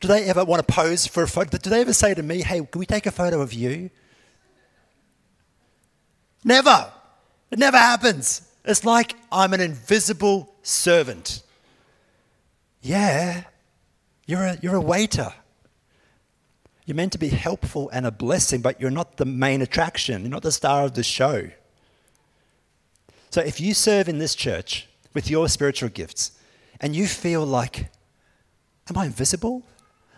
Do 0.00 0.08
they 0.08 0.24
ever 0.24 0.44
want 0.44 0.66
to 0.66 0.72
pose 0.72 1.06
for 1.06 1.22
a 1.22 1.28
photo? 1.28 1.56
Do 1.56 1.70
they 1.70 1.80
ever 1.80 1.92
say 1.92 2.14
to 2.14 2.22
me, 2.22 2.42
hey, 2.42 2.58
can 2.58 2.78
we 2.78 2.86
take 2.86 3.06
a 3.06 3.10
photo 3.10 3.40
of 3.40 3.52
you? 3.52 3.90
Never. 6.44 6.92
It 7.50 7.58
never 7.58 7.78
happens. 7.78 8.48
It's 8.64 8.84
like 8.84 9.16
I'm 9.32 9.54
an 9.54 9.60
invisible 9.60 10.53
servant. 10.64 11.42
Yeah, 12.82 13.44
you're 14.26 14.44
a, 14.44 14.58
you're 14.60 14.74
a 14.74 14.80
waiter. 14.80 15.32
You're 16.86 16.96
meant 16.96 17.12
to 17.12 17.18
be 17.18 17.28
helpful 17.28 17.88
and 17.90 18.04
a 18.04 18.10
blessing, 18.10 18.60
but 18.60 18.80
you're 18.80 18.90
not 18.90 19.16
the 19.16 19.24
main 19.24 19.62
attraction. 19.62 20.22
You're 20.22 20.30
not 20.30 20.42
the 20.42 20.52
star 20.52 20.84
of 20.84 20.94
the 20.94 21.02
show. 21.02 21.50
So 23.30 23.40
if 23.40 23.60
you 23.60 23.72
serve 23.74 24.08
in 24.08 24.18
this 24.18 24.34
church 24.34 24.86
with 25.14 25.30
your 25.30 25.48
spiritual 25.48 25.88
gifts 25.88 26.32
and 26.80 26.94
you 26.94 27.06
feel 27.06 27.44
like, 27.44 27.90
am 28.88 28.98
I 28.98 29.06
invisible? 29.06 29.62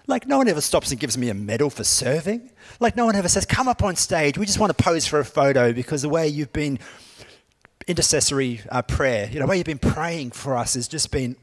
Like, 0.08 0.26
no 0.26 0.38
one 0.38 0.48
ever 0.48 0.60
stops 0.60 0.90
and 0.90 1.00
gives 1.00 1.18
me 1.18 1.30
a 1.30 1.34
medal 1.34 1.68
for 1.68 1.82
serving. 1.82 2.50
Like, 2.78 2.96
no 2.96 3.06
one 3.06 3.16
ever 3.16 3.28
says, 3.28 3.44
come 3.44 3.68
up 3.68 3.82
on 3.82 3.96
stage. 3.96 4.38
We 4.38 4.46
just 4.46 4.60
want 4.60 4.76
to 4.76 4.82
pose 4.82 5.06
for 5.06 5.18
a 5.18 5.24
photo 5.24 5.72
because 5.72 6.02
the 6.02 6.08
way 6.08 6.28
you've 6.28 6.52
been 6.52 6.78
intercessory 7.86 8.60
uh, 8.70 8.82
prayer, 8.82 9.28
you 9.30 9.38
know, 9.38 9.46
where 9.46 9.56
you've 9.56 9.66
been 9.66 9.78
praying 9.78 10.32
for 10.32 10.56
us 10.56 10.74
has 10.74 10.88
just 10.88 11.10
been 11.10 11.36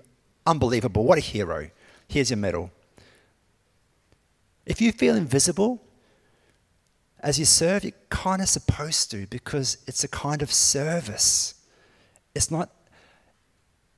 unbelievable. 0.46 1.04
What 1.04 1.18
a 1.18 1.22
hero. 1.22 1.70
Here's 2.08 2.30
your 2.30 2.38
medal. 2.38 2.72
If 4.66 4.82
you 4.82 4.92
feel 4.92 5.16
invisible 5.16 5.82
as 7.20 7.40
you 7.40 7.46
serve, 7.46 7.84
you're 7.84 7.94
kind 8.10 8.42
of 8.42 8.50
supposed 8.50 9.10
to 9.12 9.26
because 9.28 9.78
it's 9.88 10.04
a 10.04 10.08
kind 10.10 10.42
of 10.42 10.52
service. 10.52 11.56
It's 12.36 12.52
not, 12.52 12.70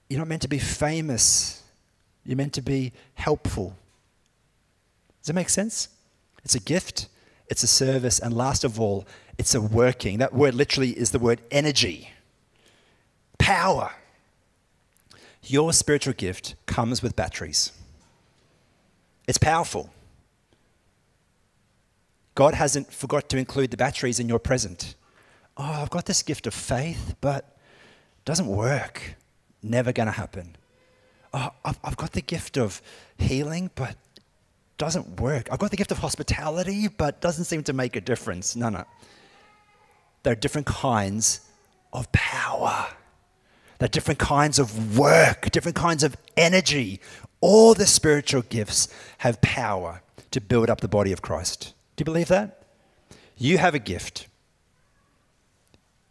you're 0.09 0.19
not 0.19 0.27
meant 0.27 0.43
to 0.43 0.47
be 0.47 0.59
famous, 0.59 1.63
you're 2.23 2.37
meant 2.37 2.53
to 2.53 2.61
be 2.61 2.93
helpful. 3.15 3.75
Does 5.21 5.27
that 5.27 5.33
make 5.33 5.49
sense? 5.49 5.89
It's 6.43 6.53
a 6.53 6.59
gift, 6.59 7.07
it's 7.47 7.63
a 7.63 7.67
service, 7.67 8.19
and 8.19 8.35
last 8.35 8.63
of 8.63 8.79
all, 8.79 9.07
it's 9.39 9.55
a 9.55 9.61
working. 9.61 10.19
That 10.19 10.33
word 10.33 10.53
literally 10.53 10.91
is 10.91 11.09
the 11.09 11.19
word 11.19 11.41
energy, 11.49 12.11
power. 13.45 13.91
Your 15.43 15.71
spiritual 15.71 16.13
gift 16.13 16.55
comes 16.65 17.03
with 17.03 17.15
batteries. 17.15 17.71
It's 19.27 19.37
powerful. 19.37 19.91
God 22.33 22.55
hasn't 22.55 22.91
forgot 22.91 23.29
to 23.29 23.37
include 23.37 23.69
the 23.69 23.77
batteries 23.77 24.19
in 24.19 24.27
your 24.27 24.39
present. 24.39 24.95
Oh, 25.57 25.63
I've 25.63 25.91
got 25.91 26.07
this 26.07 26.23
gift 26.23 26.47
of 26.47 26.55
faith, 26.55 27.15
but 27.21 27.43
it 28.17 28.25
doesn't 28.25 28.47
work. 28.47 29.15
Never 29.61 29.93
going 29.93 30.07
to 30.07 30.11
happen. 30.11 30.55
Oh, 31.31 31.51
I've, 31.63 31.79
I've 31.83 31.97
got 31.97 32.13
the 32.13 32.21
gift 32.21 32.57
of 32.57 32.81
healing, 33.19 33.69
but 33.75 33.95
doesn't 34.79 35.19
work. 35.21 35.49
I've 35.51 35.59
got 35.59 35.69
the 35.69 35.77
gift 35.77 35.91
of 35.91 35.99
hospitality, 35.99 36.87
but 36.87 37.21
doesn't 37.21 37.45
seem 37.45 37.61
to 37.63 37.73
make 37.73 37.95
a 37.95 38.01
difference. 38.01 38.55
No, 38.55 38.69
no. 38.69 38.85
There 40.23 40.33
are 40.33 40.35
different 40.35 40.65
kinds 40.65 41.41
of 41.93 42.11
power. 42.11 42.87
Are 43.81 43.87
different 43.87 44.19
kinds 44.19 44.57
of 44.57 44.97
work, 44.97 45.51
different 45.51 45.75
kinds 45.75 46.03
of 46.03 46.15
energy. 46.37 47.01
All 47.41 47.73
the 47.73 47.85
spiritual 47.85 48.41
gifts 48.43 48.87
have 49.19 49.41
power 49.41 50.01
to 50.31 50.41
build 50.41 50.69
up 50.69 50.81
the 50.81 50.87
body 50.87 51.11
of 51.11 51.21
Christ. 51.21 51.73
Do 51.95 52.01
you 52.01 52.05
believe 52.05 52.29
that? 52.29 52.63
You 53.37 53.57
have 53.57 53.75
a 53.75 53.79
gift. 53.79 54.27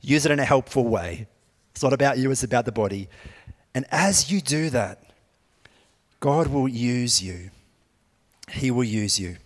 Use 0.00 0.26
it 0.26 0.32
in 0.32 0.38
a 0.38 0.44
helpful 0.44 0.84
way. 0.84 1.26
It's 1.72 1.82
not 1.82 1.92
about 1.92 2.18
you, 2.18 2.30
it's 2.30 2.44
about 2.44 2.66
the 2.66 2.72
body. 2.72 3.08
And 3.74 3.86
as 3.90 4.30
you 4.30 4.40
do 4.40 4.70
that, 4.70 5.02
God 6.20 6.48
will 6.48 6.68
use 6.68 7.22
you. 7.22 7.50
He 8.50 8.70
will 8.70 8.84
use 8.84 9.18
you. 9.18 9.36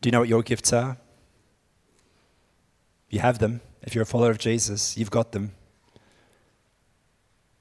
Do 0.00 0.08
you 0.08 0.10
know 0.10 0.20
what 0.20 0.28
your 0.28 0.42
gifts 0.42 0.72
are? 0.72 0.98
You 3.14 3.20
have 3.20 3.38
them. 3.38 3.60
If 3.82 3.94
you're 3.94 4.02
a 4.02 4.06
follower 4.06 4.32
of 4.32 4.38
Jesus, 4.38 4.98
you've 4.98 5.12
got 5.12 5.30
them. 5.30 5.52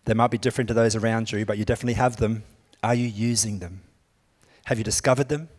They 0.05 0.15
might 0.15 0.31
be 0.31 0.39
different 0.39 0.67
to 0.69 0.73
those 0.73 0.95
around 0.95 1.31
you, 1.31 1.45
but 1.45 1.59
you 1.59 1.63
definitely 1.63 1.93
have 1.93 2.15
them. 2.17 2.41
Are 2.81 2.95
you 2.95 3.05
using 3.05 3.59
them? 3.59 3.81
Have 4.65 4.79
you 4.79 4.83
discovered 4.83 5.29
them? 5.29 5.49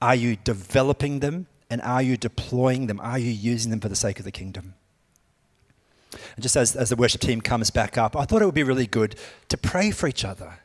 Are 0.00 0.14
you 0.14 0.36
developing 0.36 1.18
them? 1.18 1.48
And 1.70 1.82
are 1.82 2.02
you 2.02 2.16
deploying 2.16 2.86
them? 2.86 3.00
Are 3.00 3.18
you 3.18 3.32
using 3.32 3.72
them 3.72 3.80
for 3.80 3.88
the 3.88 3.96
sake 3.96 4.20
of 4.20 4.24
the 4.24 4.30
kingdom? 4.30 4.74
And 6.36 6.42
just 6.44 6.54
as, 6.54 6.76
as 6.76 6.90
the 6.90 6.96
worship 6.96 7.20
team 7.20 7.40
comes 7.40 7.70
back 7.70 7.98
up, 7.98 8.14
I 8.14 8.26
thought 8.26 8.42
it 8.42 8.44
would 8.44 8.54
be 8.54 8.62
really 8.62 8.86
good 8.86 9.16
to 9.48 9.56
pray 9.56 9.90
for 9.90 10.06
each 10.06 10.24
other. 10.24 10.60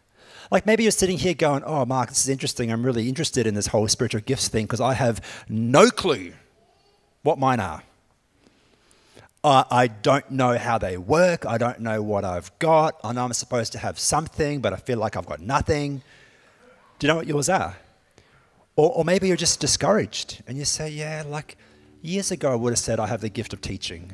Like 0.52 0.68
maybe 0.68 0.84
you're 0.84 0.92
sitting 0.92 1.18
here 1.18 1.34
going, 1.34 1.64
Oh, 1.64 1.84
Mark, 1.84 2.10
this 2.10 2.20
is 2.20 2.30
interesting. 2.30 2.72
I'm 2.72 2.86
really 2.86 3.10
interested 3.10 3.48
in 3.48 3.56
this 3.56 3.66
whole 3.66 3.88
spiritual 3.88 4.22
gifts 4.22 4.50
thing 4.50 4.66
because 4.66 4.82
I 4.82 4.94
have 4.94 5.20
no 5.50 5.90
clue 5.90 6.34
what 7.28 7.38
mine 7.38 7.60
are. 7.60 7.84
I, 9.44 9.66
I 9.70 9.88
don't 9.88 10.32
know 10.32 10.58
how 10.58 10.78
they 10.78 10.98
work. 10.98 11.46
I 11.46 11.58
don't 11.58 11.82
know 11.82 12.02
what 12.02 12.24
I've 12.24 12.58
got. 12.58 13.02
I 13.04 13.12
know 13.12 13.26
I'm 13.26 13.34
supposed 13.34 13.74
to 13.74 13.80
have 13.80 14.00
something, 14.00 14.62
but 14.62 14.72
I 14.72 14.78
feel 14.78 14.98
like 14.98 15.18
I've 15.18 15.26
got 15.26 15.42
nothing. 15.42 16.02
Do 17.00 17.06
you 17.06 17.10
know 17.10 17.18
what 17.18 17.28
yours 17.28 17.50
are? 17.50 17.76
Or, 18.78 18.92
or 18.94 19.04
maybe 19.04 19.28
you're 19.28 19.36
just 19.36 19.60
discouraged 19.60 20.42
and 20.48 20.58
you 20.58 20.64
say, 20.64 20.90
Yeah, 20.90 21.24
like 21.28 21.58
years 22.02 22.32
ago 22.32 22.50
I 22.54 22.56
would 22.56 22.72
have 22.72 22.80
said 22.80 22.98
I 22.98 23.08
have 23.08 23.20
the 23.20 23.30
gift 23.30 23.52
of 23.52 23.60
teaching 23.60 24.14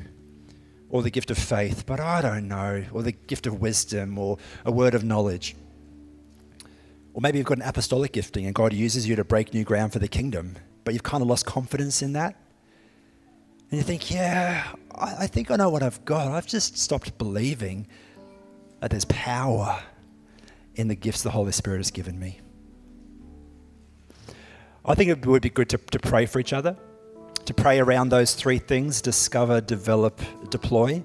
or 0.90 1.00
the 1.02 1.10
gift 1.10 1.30
of 1.30 1.38
faith, 1.38 1.86
but 1.86 2.00
I 2.00 2.20
don't 2.20 2.48
know, 2.48 2.84
or 2.92 3.04
the 3.04 3.12
gift 3.12 3.46
of 3.46 3.60
wisdom 3.60 4.18
or 4.18 4.38
a 4.64 4.72
word 4.72 4.94
of 4.94 5.04
knowledge. 5.04 5.54
Or 7.12 7.20
maybe 7.20 7.38
you've 7.38 7.46
got 7.46 7.58
an 7.58 7.64
apostolic 7.64 8.10
gifting 8.10 8.44
and 8.44 8.56
God 8.56 8.72
uses 8.72 9.06
you 9.06 9.14
to 9.14 9.24
break 9.24 9.54
new 9.54 9.62
ground 9.62 9.92
for 9.92 10.00
the 10.00 10.08
kingdom, 10.08 10.56
but 10.82 10.94
you've 10.94 11.04
kind 11.04 11.22
of 11.22 11.28
lost 11.28 11.46
confidence 11.46 12.02
in 12.02 12.12
that. 12.14 12.40
And 13.74 13.80
you 13.80 13.84
think, 13.84 14.08
yeah, 14.08 14.68
I, 14.94 15.16
I 15.22 15.26
think 15.26 15.50
I 15.50 15.56
know 15.56 15.68
what 15.68 15.82
I've 15.82 16.04
got. 16.04 16.28
I've 16.28 16.46
just 16.46 16.78
stopped 16.78 17.18
believing 17.18 17.88
that 18.78 18.92
there's 18.92 19.04
power 19.06 19.82
in 20.76 20.86
the 20.86 20.94
gifts 20.94 21.24
the 21.24 21.32
Holy 21.32 21.50
Spirit 21.50 21.78
has 21.78 21.90
given 21.90 22.16
me. 22.16 22.38
I 24.84 24.94
think 24.94 25.10
it 25.10 25.26
would 25.26 25.42
be 25.42 25.50
good 25.50 25.68
to, 25.70 25.78
to 25.78 25.98
pray 25.98 26.24
for 26.24 26.38
each 26.38 26.52
other, 26.52 26.76
to 27.46 27.52
pray 27.52 27.80
around 27.80 28.10
those 28.10 28.34
three 28.34 28.58
things 28.58 29.02
discover, 29.02 29.60
develop, 29.60 30.20
deploy. 30.50 31.02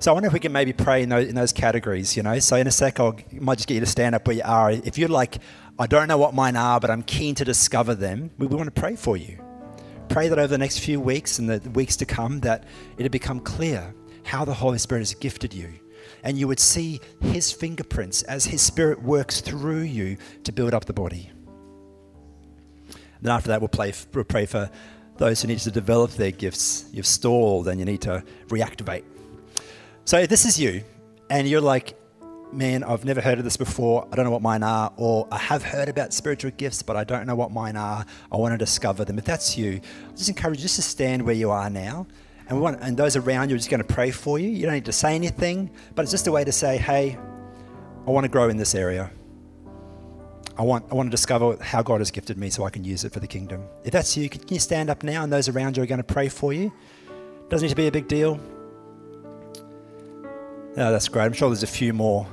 So 0.00 0.10
I 0.10 0.12
wonder 0.12 0.26
if 0.26 0.34
we 0.34 0.40
can 0.40 0.52
maybe 0.52 0.74
pray 0.74 1.02
in 1.02 1.08
those, 1.08 1.28
in 1.28 1.34
those 1.34 1.54
categories, 1.54 2.14
you 2.14 2.22
know. 2.22 2.38
So 2.40 2.56
in 2.56 2.66
a 2.66 2.70
sec, 2.70 3.00
I 3.00 3.24
might 3.32 3.54
just 3.54 3.68
get 3.68 3.76
you 3.76 3.80
to 3.80 3.86
stand 3.86 4.14
up 4.14 4.26
where 4.26 4.36
you 4.36 4.42
are. 4.44 4.70
If 4.70 4.98
you're 4.98 5.08
like, 5.08 5.38
I 5.78 5.86
don't 5.86 6.08
know 6.08 6.18
what 6.18 6.34
mine 6.34 6.56
are, 6.56 6.78
but 6.78 6.90
I'm 6.90 7.04
keen 7.04 7.34
to 7.36 7.44
discover 7.46 7.94
them, 7.94 8.32
we, 8.36 8.46
we 8.46 8.54
want 8.54 8.66
to 8.66 8.78
pray 8.78 8.96
for 8.96 9.16
you. 9.16 9.38
Pray 10.08 10.28
that 10.28 10.38
over 10.38 10.48
the 10.48 10.58
next 10.58 10.78
few 10.78 11.00
weeks 11.00 11.38
and 11.38 11.48
the 11.48 11.70
weeks 11.70 11.96
to 11.96 12.06
come, 12.06 12.40
that 12.40 12.64
it'll 12.96 13.10
become 13.10 13.40
clear 13.40 13.94
how 14.24 14.44
the 14.44 14.54
Holy 14.54 14.78
Spirit 14.78 15.00
has 15.00 15.14
gifted 15.14 15.52
you 15.52 15.72
and 16.24 16.38
you 16.38 16.48
would 16.48 16.58
see 16.58 17.00
his 17.20 17.52
fingerprints 17.52 18.22
as 18.22 18.46
his 18.46 18.62
spirit 18.62 19.02
works 19.02 19.40
through 19.40 19.82
you 19.82 20.16
to 20.42 20.52
build 20.52 20.74
up 20.74 20.86
the 20.86 20.92
body. 20.92 21.30
Then 23.20 23.32
after 23.32 23.48
that, 23.48 23.60
we'll, 23.60 23.68
play, 23.68 23.92
we'll 24.12 24.24
pray 24.24 24.46
for 24.46 24.70
those 25.16 25.42
who 25.42 25.48
need 25.48 25.58
to 25.60 25.70
develop 25.70 26.12
their 26.12 26.30
gifts. 26.30 26.86
You've 26.92 27.06
stalled 27.06 27.68
and 27.68 27.78
you 27.78 27.84
need 27.84 28.00
to 28.02 28.24
reactivate. 28.48 29.04
So 30.04 30.26
this 30.26 30.44
is 30.44 30.58
you 30.58 30.82
and 31.30 31.48
you're 31.48 31.60
like, 31.60 31.98
man, 32.54 32.84
I've 32.84 33.04
never 33.04 33.20
heard 33.20 33.38
of 33.38 33.44
this 33.44 33.56
before. 33.56 34.06
I 34.10 34.16
don't 34.16 34.24
know 34.24 34.30
what 34.30 34.42
mine 34.42 34.62
are. 34.62 34.92
Or 34.96 35.28
I 35.30 35.38
have 35.38 35.62
heard 35.62 35.88
about 35.88 36.12
spiritual 36.12 36.52
gifts, 36.52 36.82
but 36.82 36.96
I 36.96 37.04
don't 37.04 37.26
know 37.26 37.34
what 37.34 37.50
mine 37.50 37.76
are. 37.76 38.04
I 38.30 38.36
want 38.36 38.52
to 38.52 38.58
discover 38.58 39.04
them. 39.04 39.18
If 39.18 39.24
that's 39.24 39.56
you, 39.58 39.80
I 40.08 40.16
just 40.16 40.28
encourage 40.28 40.58
you 40.58 40.62
just 40.62 40.76
to 40.76 40.82
stand 40.82 41.22
where 41.22 41.34
you 41.34 41.50
are 41.50 41.68
now 41.68 42.06
and 42.48 42.60
want 42.60 42.80
and 42.82 42.96
those 42.96 43.16
around 43.16 43.48
you 43.48 43.54
are 43.54 43.58
just 43.58 43.70
going 43.70 43.82
to 43.82 43.94
pray 43.94 44.10
for 44.10 44.38
you. 44.38 44.48
You 44.48 44.64
don't 44.64 44.74
need 44.74 44.84
to 44.86 44.92
say 44.92 45.14
anything, 45.14 45.70
but 45.94 46.02
it's 46.02 46.10
just 46.10 46.26
a 46.26 46.32
way 46.32 46.44
to 46.44 46.52
say, 46.52 46.76
"Hey, 46.76 47.18
I 48.06 48.10
want 48.10 48.24
to 48.24 48.28
grow 48.28 48.48
in 48.48 48.56
this 48.56 48.74
area. 48.74 49.10
I 50.56 50.62
want 50.62 50.86
I 50.90 50.94
want 50.94 51.06
to 51.06 51.10
discover 51.10 51.56
how 51.62 51.82
God 51.82 52.00
has 52.00 52.10
gifted 52.10 52.38
me 52.38 52.50
so 52.50 52.64
I 52.64 52.70
can 52.70 52.84
use 52.84 53.04
it 53.04 53.12
for 53.12 53.20
the 53.20 53.26
kingdom." 53.26 53.64
If 53.84 53.92
that's 53.92 54.16
you, 54.16 54.28
can 54.28 54.42
you 54.48 54.58
stand 54.58 54.90
up 54.90 55.02
now 55.02 55.22
and 55.22 55.32
those 55.32 55.48
around 55.48 55.76
you 55.76 55.82
are 55.82 55.86
going 55.86 55.98
to 55.98 56.04
pray 56.04 56.28
for 56.28 56.52
you? 56.52 56.72
Doesn't 57.48 57.66
need 57.66 57.70
to 57.70 57.76
be 57.76 57.86
a 57.86 57.92
big 57.92 58.08
deal. 58.08 58.38
No, 60.76 60.90
that's 60.90 61.08
great. 61.08 61.24
I'm 61.24 61.32
sure 61.32 61.48
there's 61.48 61.62
a 61.62 61.68
few 61.68 61.92
more. 61.92 62.26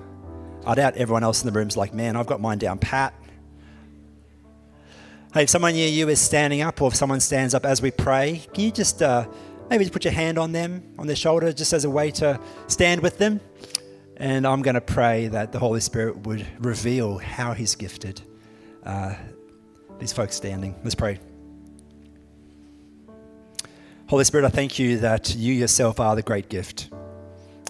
I 0.66 0.76
doubt 0.76 0.96
everyone 0.98 1.24
else 1.24 1.42
in 1.42 1.52
the 1.52 1.58
room 1.58 1.68
is 1.68 1.78
like, 1.78 1.94
man, 1.94 2.16
I've 2.16 2.28
got 2.28 2.42
mine 2.42 2.58
down 2.58 2.78
pat. 2.78 3.14
Hey, 5.34 5.44
if 5.44 5.50
someone 5.50 5.74
near 5.74 5.88
you 5.88 6.10
is 6.10 6.20
standing 6.20 6.62
up, 6.62 6.82
or 6.82 6.90
if 6.90 6.96
someone 6.96 7.20
stands 7.20 7.54
up 7.54 7.66
as 7.66 7.82
we 7.82 7.90
pray, 7.90 8.44
can 8.54 8.66
you 8.66 8.72
just 8.72 9.02
uh, 9.02 9.26
Maybe 9.72 9.86
just 9.86 9.94
put 9.94 10.04
your 10.04 10.14
hand 10.14 10.38
on 10.38 10.52
them, 10.52 10.84
on 11.00 11.08
their 11.08 11.16
shoulder, 11.16 11.54
just 11.54 11.72
as 11.72 11.86
a 11.86 11.90
way 11.90 12.12
to 12.12 12.38
stand 12.68 13.02
with 13.02 13.18
them. 13.18 13.40
And 14.18 14.46
I'm 14.46 14.62
going 14.64 14.76
to 14.76 14.82
pray 14.82 15.30
that 15.30 15.54
the 15.54 15.60
Holy 15.60 15.80
Spirit 15.80 16.28
would 16.28 16.46
reveal 16.60 17.20
how 17.20 17.54
He's 17.54 17.74
gifted 17.76 18.22
uh, 18.84 19.16
these 19.98 20.12
folks 20.12 20.36
standing. 20.36 20.76
Let's 20.84 20.94
pray. 20.94 21.22
Holy 24.08 24.26
Spirit, 24.26 24.46
I 24.46 24.50
thank 24.50 24.78
you 24.78 24.98
that 24.98 25.34
you 25.36 25.54
yourself 25.54 26.02
are 26.02 26.18
the 26.18 26.22
great 26.22 26.50
gift. 26.50 26.90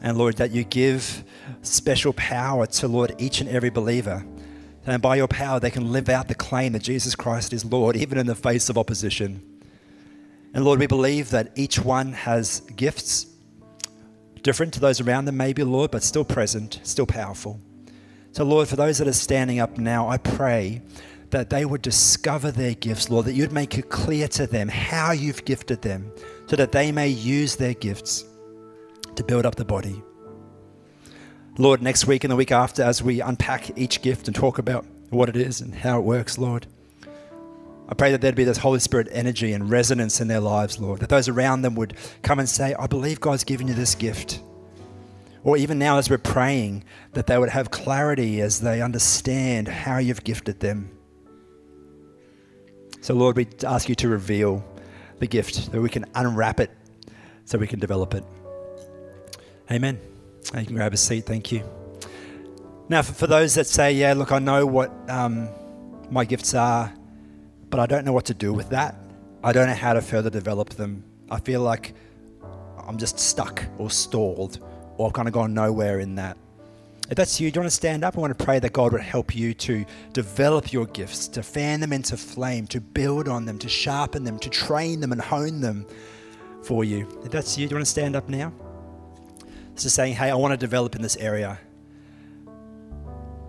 And 0.01 0.17
Lord, 0.17 0.37
that 0.37 0.51
you 0.51 0.63
give 0.63 1.23
special 1.61 2.13
power 2.13 2.65
to, 2.65 2.87
Lord, 2.87 3.15
each 3.19 3.39
and 3.39 3.49
every 3.49 3.69
believer. 3.69 4.25
And 4.85 5.01
by 5.01 5.15
your 5.15 5.27
power, 5.27 5.59
they 5.59 5.69
can 5.69 5.91
live 5.91 6.09
out 6.09 6.27
the 6.27 6.35
claim 6.35 6.73
that 6.73 6.81
Jesus 6.81 7.15
Christ 7.15 7.53
is 7.53 7.63
Lord, 7.63 7.95
even 7.95 8.17
in 8.17 8.25
the 8.25 8.35
face 8.35 8.67
of 8.69 8.77
opposition. 8.77 9.43
And 10.53 10.65
Lord, 10.65 10.79
we 10.79 10.87
believe 10.87 11.29
that 11.29 11.51
each 11.55 11.79
one 11.79 12.13
has 12.13 12.61
gifts 12.75 13.27
different 14.41 14.73
to 14.73 14.79
those 14.79 14.99
around 14.99 15.25
them, 15.25 15.37
maybe, 15.37 15.63
Lord, 15.63 15.91
but 15.91 16.01
still 16.01 16.25
present, 16.25 16.79
still 16.83 17.05
powerful. 17.05 17.59
So, 18.31 18.43
Lord, 18.43 18.67
for 18.67 18.75
those 18.75 18.97
that 18.97 19.07
are 19.07 19.13
standing 19.13 19.59
up 19.59 19.77
now, 19.77 20.09
I 20.09 20.17
pray 20.17 20.81
that 21.29 21.49
they 21.49 21.63
would 21.63 21.81
discover 21.81 22.51
their 22.51 22.73
gifts, 22.73 23.09
Lord, 23.09 23.25
that 23.25 23.33
you'd 23.33 23.51
make 23.51 23.77
it 23.77 23.89
clear 23.89 24.27
to 24.29 24.47
them 24.47 24.67
how 24.67 25.11
you've 25.11 25.45
gifted 25.45 25.81
them 25.81 26.11
so 26.47 26.55
that 26.55 26.71
they 26.71 26.91
may 26.91 27.07
use 27.07 27.55
their 27.55 27.73
gifts 27.73 28.25
to 29.21 29.27
build 29.27 29.45
up 29.45 29.55
the 29.55 29.65
body. 29.65 30.01
Lord, 31.57 31.81
next 31.81 32.07
week 32.07 32.23
and 32.23 32.31
the 32.31 32.36
week 32.36 32.51
after, 32.51 32.81
as 32.81 33.03
we 33.03 33.21
unpack 33.21 33.77
each 33.77 34.01
gift 34.01 34.27
and 34.27 34.36
talk 34.36 34.57
about 34.57 34.86
what 35.10 35.29
it 35.29 35.36
is 35.36 35.62
and 35.62 35.75
how 35.75 35.99
it 35.99 36.03
works, 36.03 36.38
Lord, 36.38 36.65
I 37.88 37.93
pray 37.93 38.12
that 38.12 38.21
there'd 38.21 38.36
be 38.36 38.45
this 38.45 38.57
Holy 38.57 38.79
Spirit 38.79 39.10
energy 39.12 39.51
and 39.53 39.69
resonance 39.69 40.21
in 40.21 40.27
their 40.27 40.39
lives, 40.39 40.79
Lord, 40.79 41.01
that 41.01 41.10
those 41.10 41.27
around 41.27 41.62
them 41.62 41.75
would 41.75 41.95
come 42.23 42.39
and 42.39 42.47
say, 42.47 42.73
I 42.73 42.88
believe 42.88 43.19
God's 43.19 43.43
given 43.43 43.67
you 43.67 43.73
this 43.73 43.95
gift. 43.95 44.41
Or 45.43 45.57
even 45.57 45.77
now, 45.77 45.97
as 45.97 46.10
we're 46.10 46.17
praying, 46.17 46.84
that 47.13 47.27
they 47.27 47.38
would 47.38 47.49
have 47.49 47.69
clarity 47.69 48.41
as 48.41 48.62
they 48.62 48.81
understand 48.81 49.67
how 49.67 49.97
you've 49.97 50.23
gifted 50.23 50.62
them. 50.62 50.89
So, 53.01 53.13
Lord, 53.13 53.36
we 53.36 53.47
ask 53.65 53.89
you 53.89 53.95
to 53.95 54.07
reveal 54.07 54.63
the 55.19 55.27
gift, 55.27 55.71
that 55.71 55.81
we 55.81 55.89
can 55.89 56.05
unwrap 56.15 56.60
it 56.60 56.71
so 57.45 57.57
we 57.57 57.67
can 57.67 57.79
develop 57.79 58.13
it. 58.13 58.23
Amen. 59.69 60.00
You 60.56 60.65
can 60.65 60.76
grab 60.76 60.93
a 60.93 60.97
seat. 60.97 61.26
Thank 61.26 61.52
you. 61.52 61.63
Now, 62.89 63.02
for, 63.02 63.28
those 63.28 63.56
that 63.56 63.67
say, 63.67 63.93
Yeah, 63.93 64.13
look, 64.13 64.32
I 64.32 64.39
know 64.39 64.65
what 64.65 64.91
um, 65.10 65.50
my 66.10 66.26
gifts 66.26 66.54
are 66.54 66.93
but 67.71 67.80
I 67.80 67.88
don't 67.88 68.06
know 68.06 68.13
what 68.13 68.26
to 68.26 68.36
do 68.36 68.54
with 68.54 68.69
that. 68.69 68.95
I 69.43 69.54
don't 69.54 69.65
know 69.65 69.74
how 69.74 69.93
to 69.93 70.02
further 70.02 70.30
develop 70.30 70.71
them. 70.71 71.04
I 71.32 71.39
feel 71.39 71.62
like 71.62 71.95
I'm 72.86 72.97
just 72.97 73.17
stuck 73.17 73.65
or 73.80 73.89
stalled 73.89 74.60
or 74.97 75.08
I've 75.08 75.13
kind 75.13 75.28
of 75.28 75.34
gone 75.34 75.54
nowhere 75.54 76.00
in 76.00 76.15
that. 76.15 76.38
If 77.10 77.15
that's 77.15 77.39
you, 77.41 77.50
do 77.50 77.58
you 77.58 77.62
want 77.62 77.71
to 77.71 77.76
stand 77.76 78.04
up? 78.04 78.17
I 78.17 78.21
want 78.21 78.38
to 78.38 78.45
pray 78.45 78.60
that 78.60 78.74
God 78.74 78.91
would 78.91 79.02
help 79.02 79.36
you 79.36 79.54
to 79.56 79.86
develop 80.13 80.71
your 80.71 80.86
gifts, 80.88 81.28
to 81.30 81.43
fan 81.43 81.80
them 81.80 81.91
into 81.91 82.15
flame, 82.15 82.67
to 82.67 82.80
build 82.80 83.28
on 83.28 83.45
them, 83.45 83.58
to 83.60 83.69
sharpen 83.69 84.24
them, 84.24 84.38
to 84.39 84.50
train 84.50 85.00
them 85.00 85.12
and 85.12 85.19
hone 85.19 85.62
them 85.62 85.86
for 86.63 86.84
you. 86.84 87.08
If 87.26 87.32
that's 87.32 87.58
you, 87.58 87.67
do 87.67 87.74
you 87.74 87.78
want 87.78 87.86
to 87.86 87.91
stand 87.91 88.15
up 88.15 88.30
now? 88.30 88.54
Just 89.84 89.96
saying, 89.96 90.15
hey, 90.15 90.30
I 90.30 90.36
want 90.36 90.52
to 90.54 90.58
develop 90.58 90.96
in 90.96 91.02
this 91.02 91.15
area. 91.17 91.60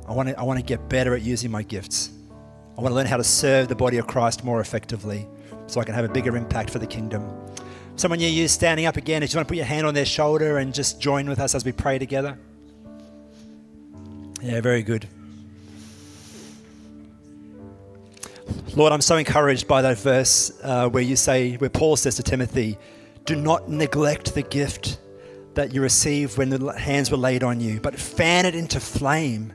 I 0.09 0.13
want 0.13 0.29
to, 0.29 0.39
I 0.39 0.43
want 0.43 0.59
to 0.59 0.65
get 0.65 0.89
better 0.89 1.15
at 1.15 1.23
using 1.23 1.51
my 1.51 1.63
gifts. 1.63 2.11
I 2.77 2.81
want 2.81 2.93
to 2.93 2.95
learn 2.95 3.07
how 3.07 3.19
to 3.19 3.25
serve 3.25 3.69
the 3.69 3.75
body 3.75 3.99
of 3.99 4.07
Christ 4.07 4.45
more 4.45 4.61
effectively 4.61 5.29
so 5.67 5.81
I 5.81 5.85
can 5.85 5.95
have 5.95 6.05
a 6.05 6.09
bigger 6.09 6.37
impact 6.37 6.71
for 6.71 6.79
the 6.79 6.87
kingdom. 6.87 7.31
Someone 7.97 8.19
near 8.19 8.31
you 8.31 8.49
standing 8.49 8.87
up 8.87 8.97
again, 8.97 9.23
if 9.23 9.33
you 9.33 9.39
want 9.39 9.47
to 9.47 9.51
put 9.51 9.57
your 9.57 9.67
hand 9.67 9.87
on 9.87 9.95
their 9.95 10.07
shoulder 10.07 10.59
and 10.59 10.73
just 10.73 11.01
join 11.01 11.29
with 11.29 11.39
us 11.39 11.55
as 11.55 11.65
we 11.65 11.73
pray 11.73 11.99
together. 11.99 12.39
Yeah, 14.41 14.61
very 14.61 14.83
good. 14.83 15.07
Lord, 18.75 18.93
I'm 18.93 19.03
so 19.03 19.17
encouraged 19.17 19.69
by 19.69 19.83
that 19.83 19.99
verse 19.99 20.51
uh, 20.63 20.89
where 20.89 21.03
you 21.03 21.15
say, 21.15 21.57
where 21.57 21.69
Paul 21.69 21.97
says 21.97 22.17
to 22.17 22.23
Timothy, 22.23 22.79
do 23.27 23.37
not 23.37 23.69
neglect 23.69 24.35
the 24.35 24.43
gift 24.43 24.99
that 25.55 25.75
you 25.75 25.83
received 25.83 26.39
when 26.39 26.51
the 26.51 26.73
hands 26.73 27.11
were 27.11 27.17
laid 27.17 27.43
on 27.43 27.61
you, 27.61 27.81
but 27.81 27.99
fan 27.99 28.47
it 28.47 28.55
into 28.55 28.81
flame. 28.81 29.53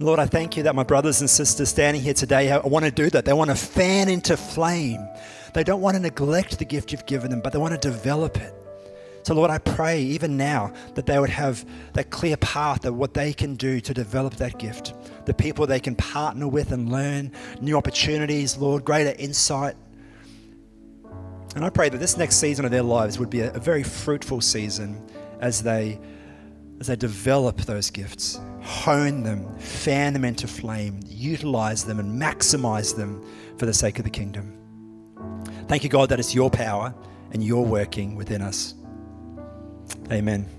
Lord, 0.00 0.20
I 0.20 0.26
thank 0.26 0.56
you 0.56 0.62
that 0.62 0.74
my 0.74 0.84
brothers 0.84 1.20
and 1.20 1.28
sisters 1.28 1.68
standing 1.68 2.00
here 2.00 2.14
today 2.14 2.52
I 2.52 2.58
want 2.58 2.84
to 2.84 2.90
do 2.90 3.10
that. 3.10 3.24
They 3.24 3.32
want 3.32 3.50
to 3.50 3.56
fan 3.56 4.08
into 4.08 4.36
flame. 4.36 5.06
They 5.54 5.64
don't 5.64 5.80
want 5.80 5.96
to 5.96 6.00
neglect 6.00 6.58
the 6.58 6.64
gift 6.64 6.92
you've 6.92 7.06
given 7.06 7.30
them, 7.30 7.40
but 7.40 7.52
they 7.52 7.58
want 7.58 7.74
to 7.74 7.80
develop 7.80 8.36
it. 8.36 8.54
So, 9.24 9.34
Lord, 9.34 9.50
I 9.50 9.58
pray 9.58 10.00
even 10.00 10.36
now 10.36 10.72
that 10.94 11.04
they 11.04 11.18
would 11.18 11.30
have 11.30 11.64
that 11.94 12.10
clear 12.10 12.36
path 12.36 12.84
of 12.84 12.96
what 12.96 13.12
they 13.12 13.32
can 13.32 13.56
do 13.56 13.80
to 13.80 13.92
develop 13.92 14.36
that 14.36 14.58
gift, 14.58 14.94
the 15.26 15.34
people 15.34 15.66
they 15.66 15.80
can 15.80 15.96
partner 15.96 16.48
with 16.48 16.72
and 16.72 16.90
learn, 16.90 17.32
new 17.60 17.76
opportunities, 17.76 18.56
Lord, 18.56 18.84
greater 18.84 19.14
insight. 19.18 19.74
And 21.56 21.64
I 21.64 21.70
pray 21.70 21.88
that 21.88 21.98
this 21.98 22.16
next 22.16 22.36
season 22.36 22.64
of 22.64 22.70
their 22.70 22.82
lives 22.82 23.18
would 23.18 23.30
be 23.30 23.40
a, 23.40 23.52
a 23.52 23.58
very 23.58 23.82
fruitful 23.82 24.40
season 24.40 25.04
as 25.40 25.62
they 25.62 25.98
as 26.80 26.86
they 26.86 26.96
develop 26.96 27.56
those 27.62 27.90
gifts, 27.90 28.38
hone 28.62 29.24
them, 29.24 29.58
fan 29.58 30.12
them 30.12 30.24
into 30.24 30.46
flame, 30.46 31.00
utilize 31.06 31.84
them, 31.84 31.98
and 31.98 32.20
maximize 32.20 32.94
them 32.94 33.24
for 33.56 33.66
the 33.66 33.74
sake 33.74 33.98
of 33.98 34.04
the 34.04 34.10
kingdom. 34.10 34.56
Thank 35.66 35.82
you, 35.82 35.90
God, 35.90 36.08
that 36.10 36.20
it's 36.20 36.34
your 36.34 36.50
power 36.50 36.94
and 37.32 37.42
you're 37.42 37.64
working 37.64 38.14
within 38.14 38.42
us. 38.42 38.74
Amen. 40.12 40.57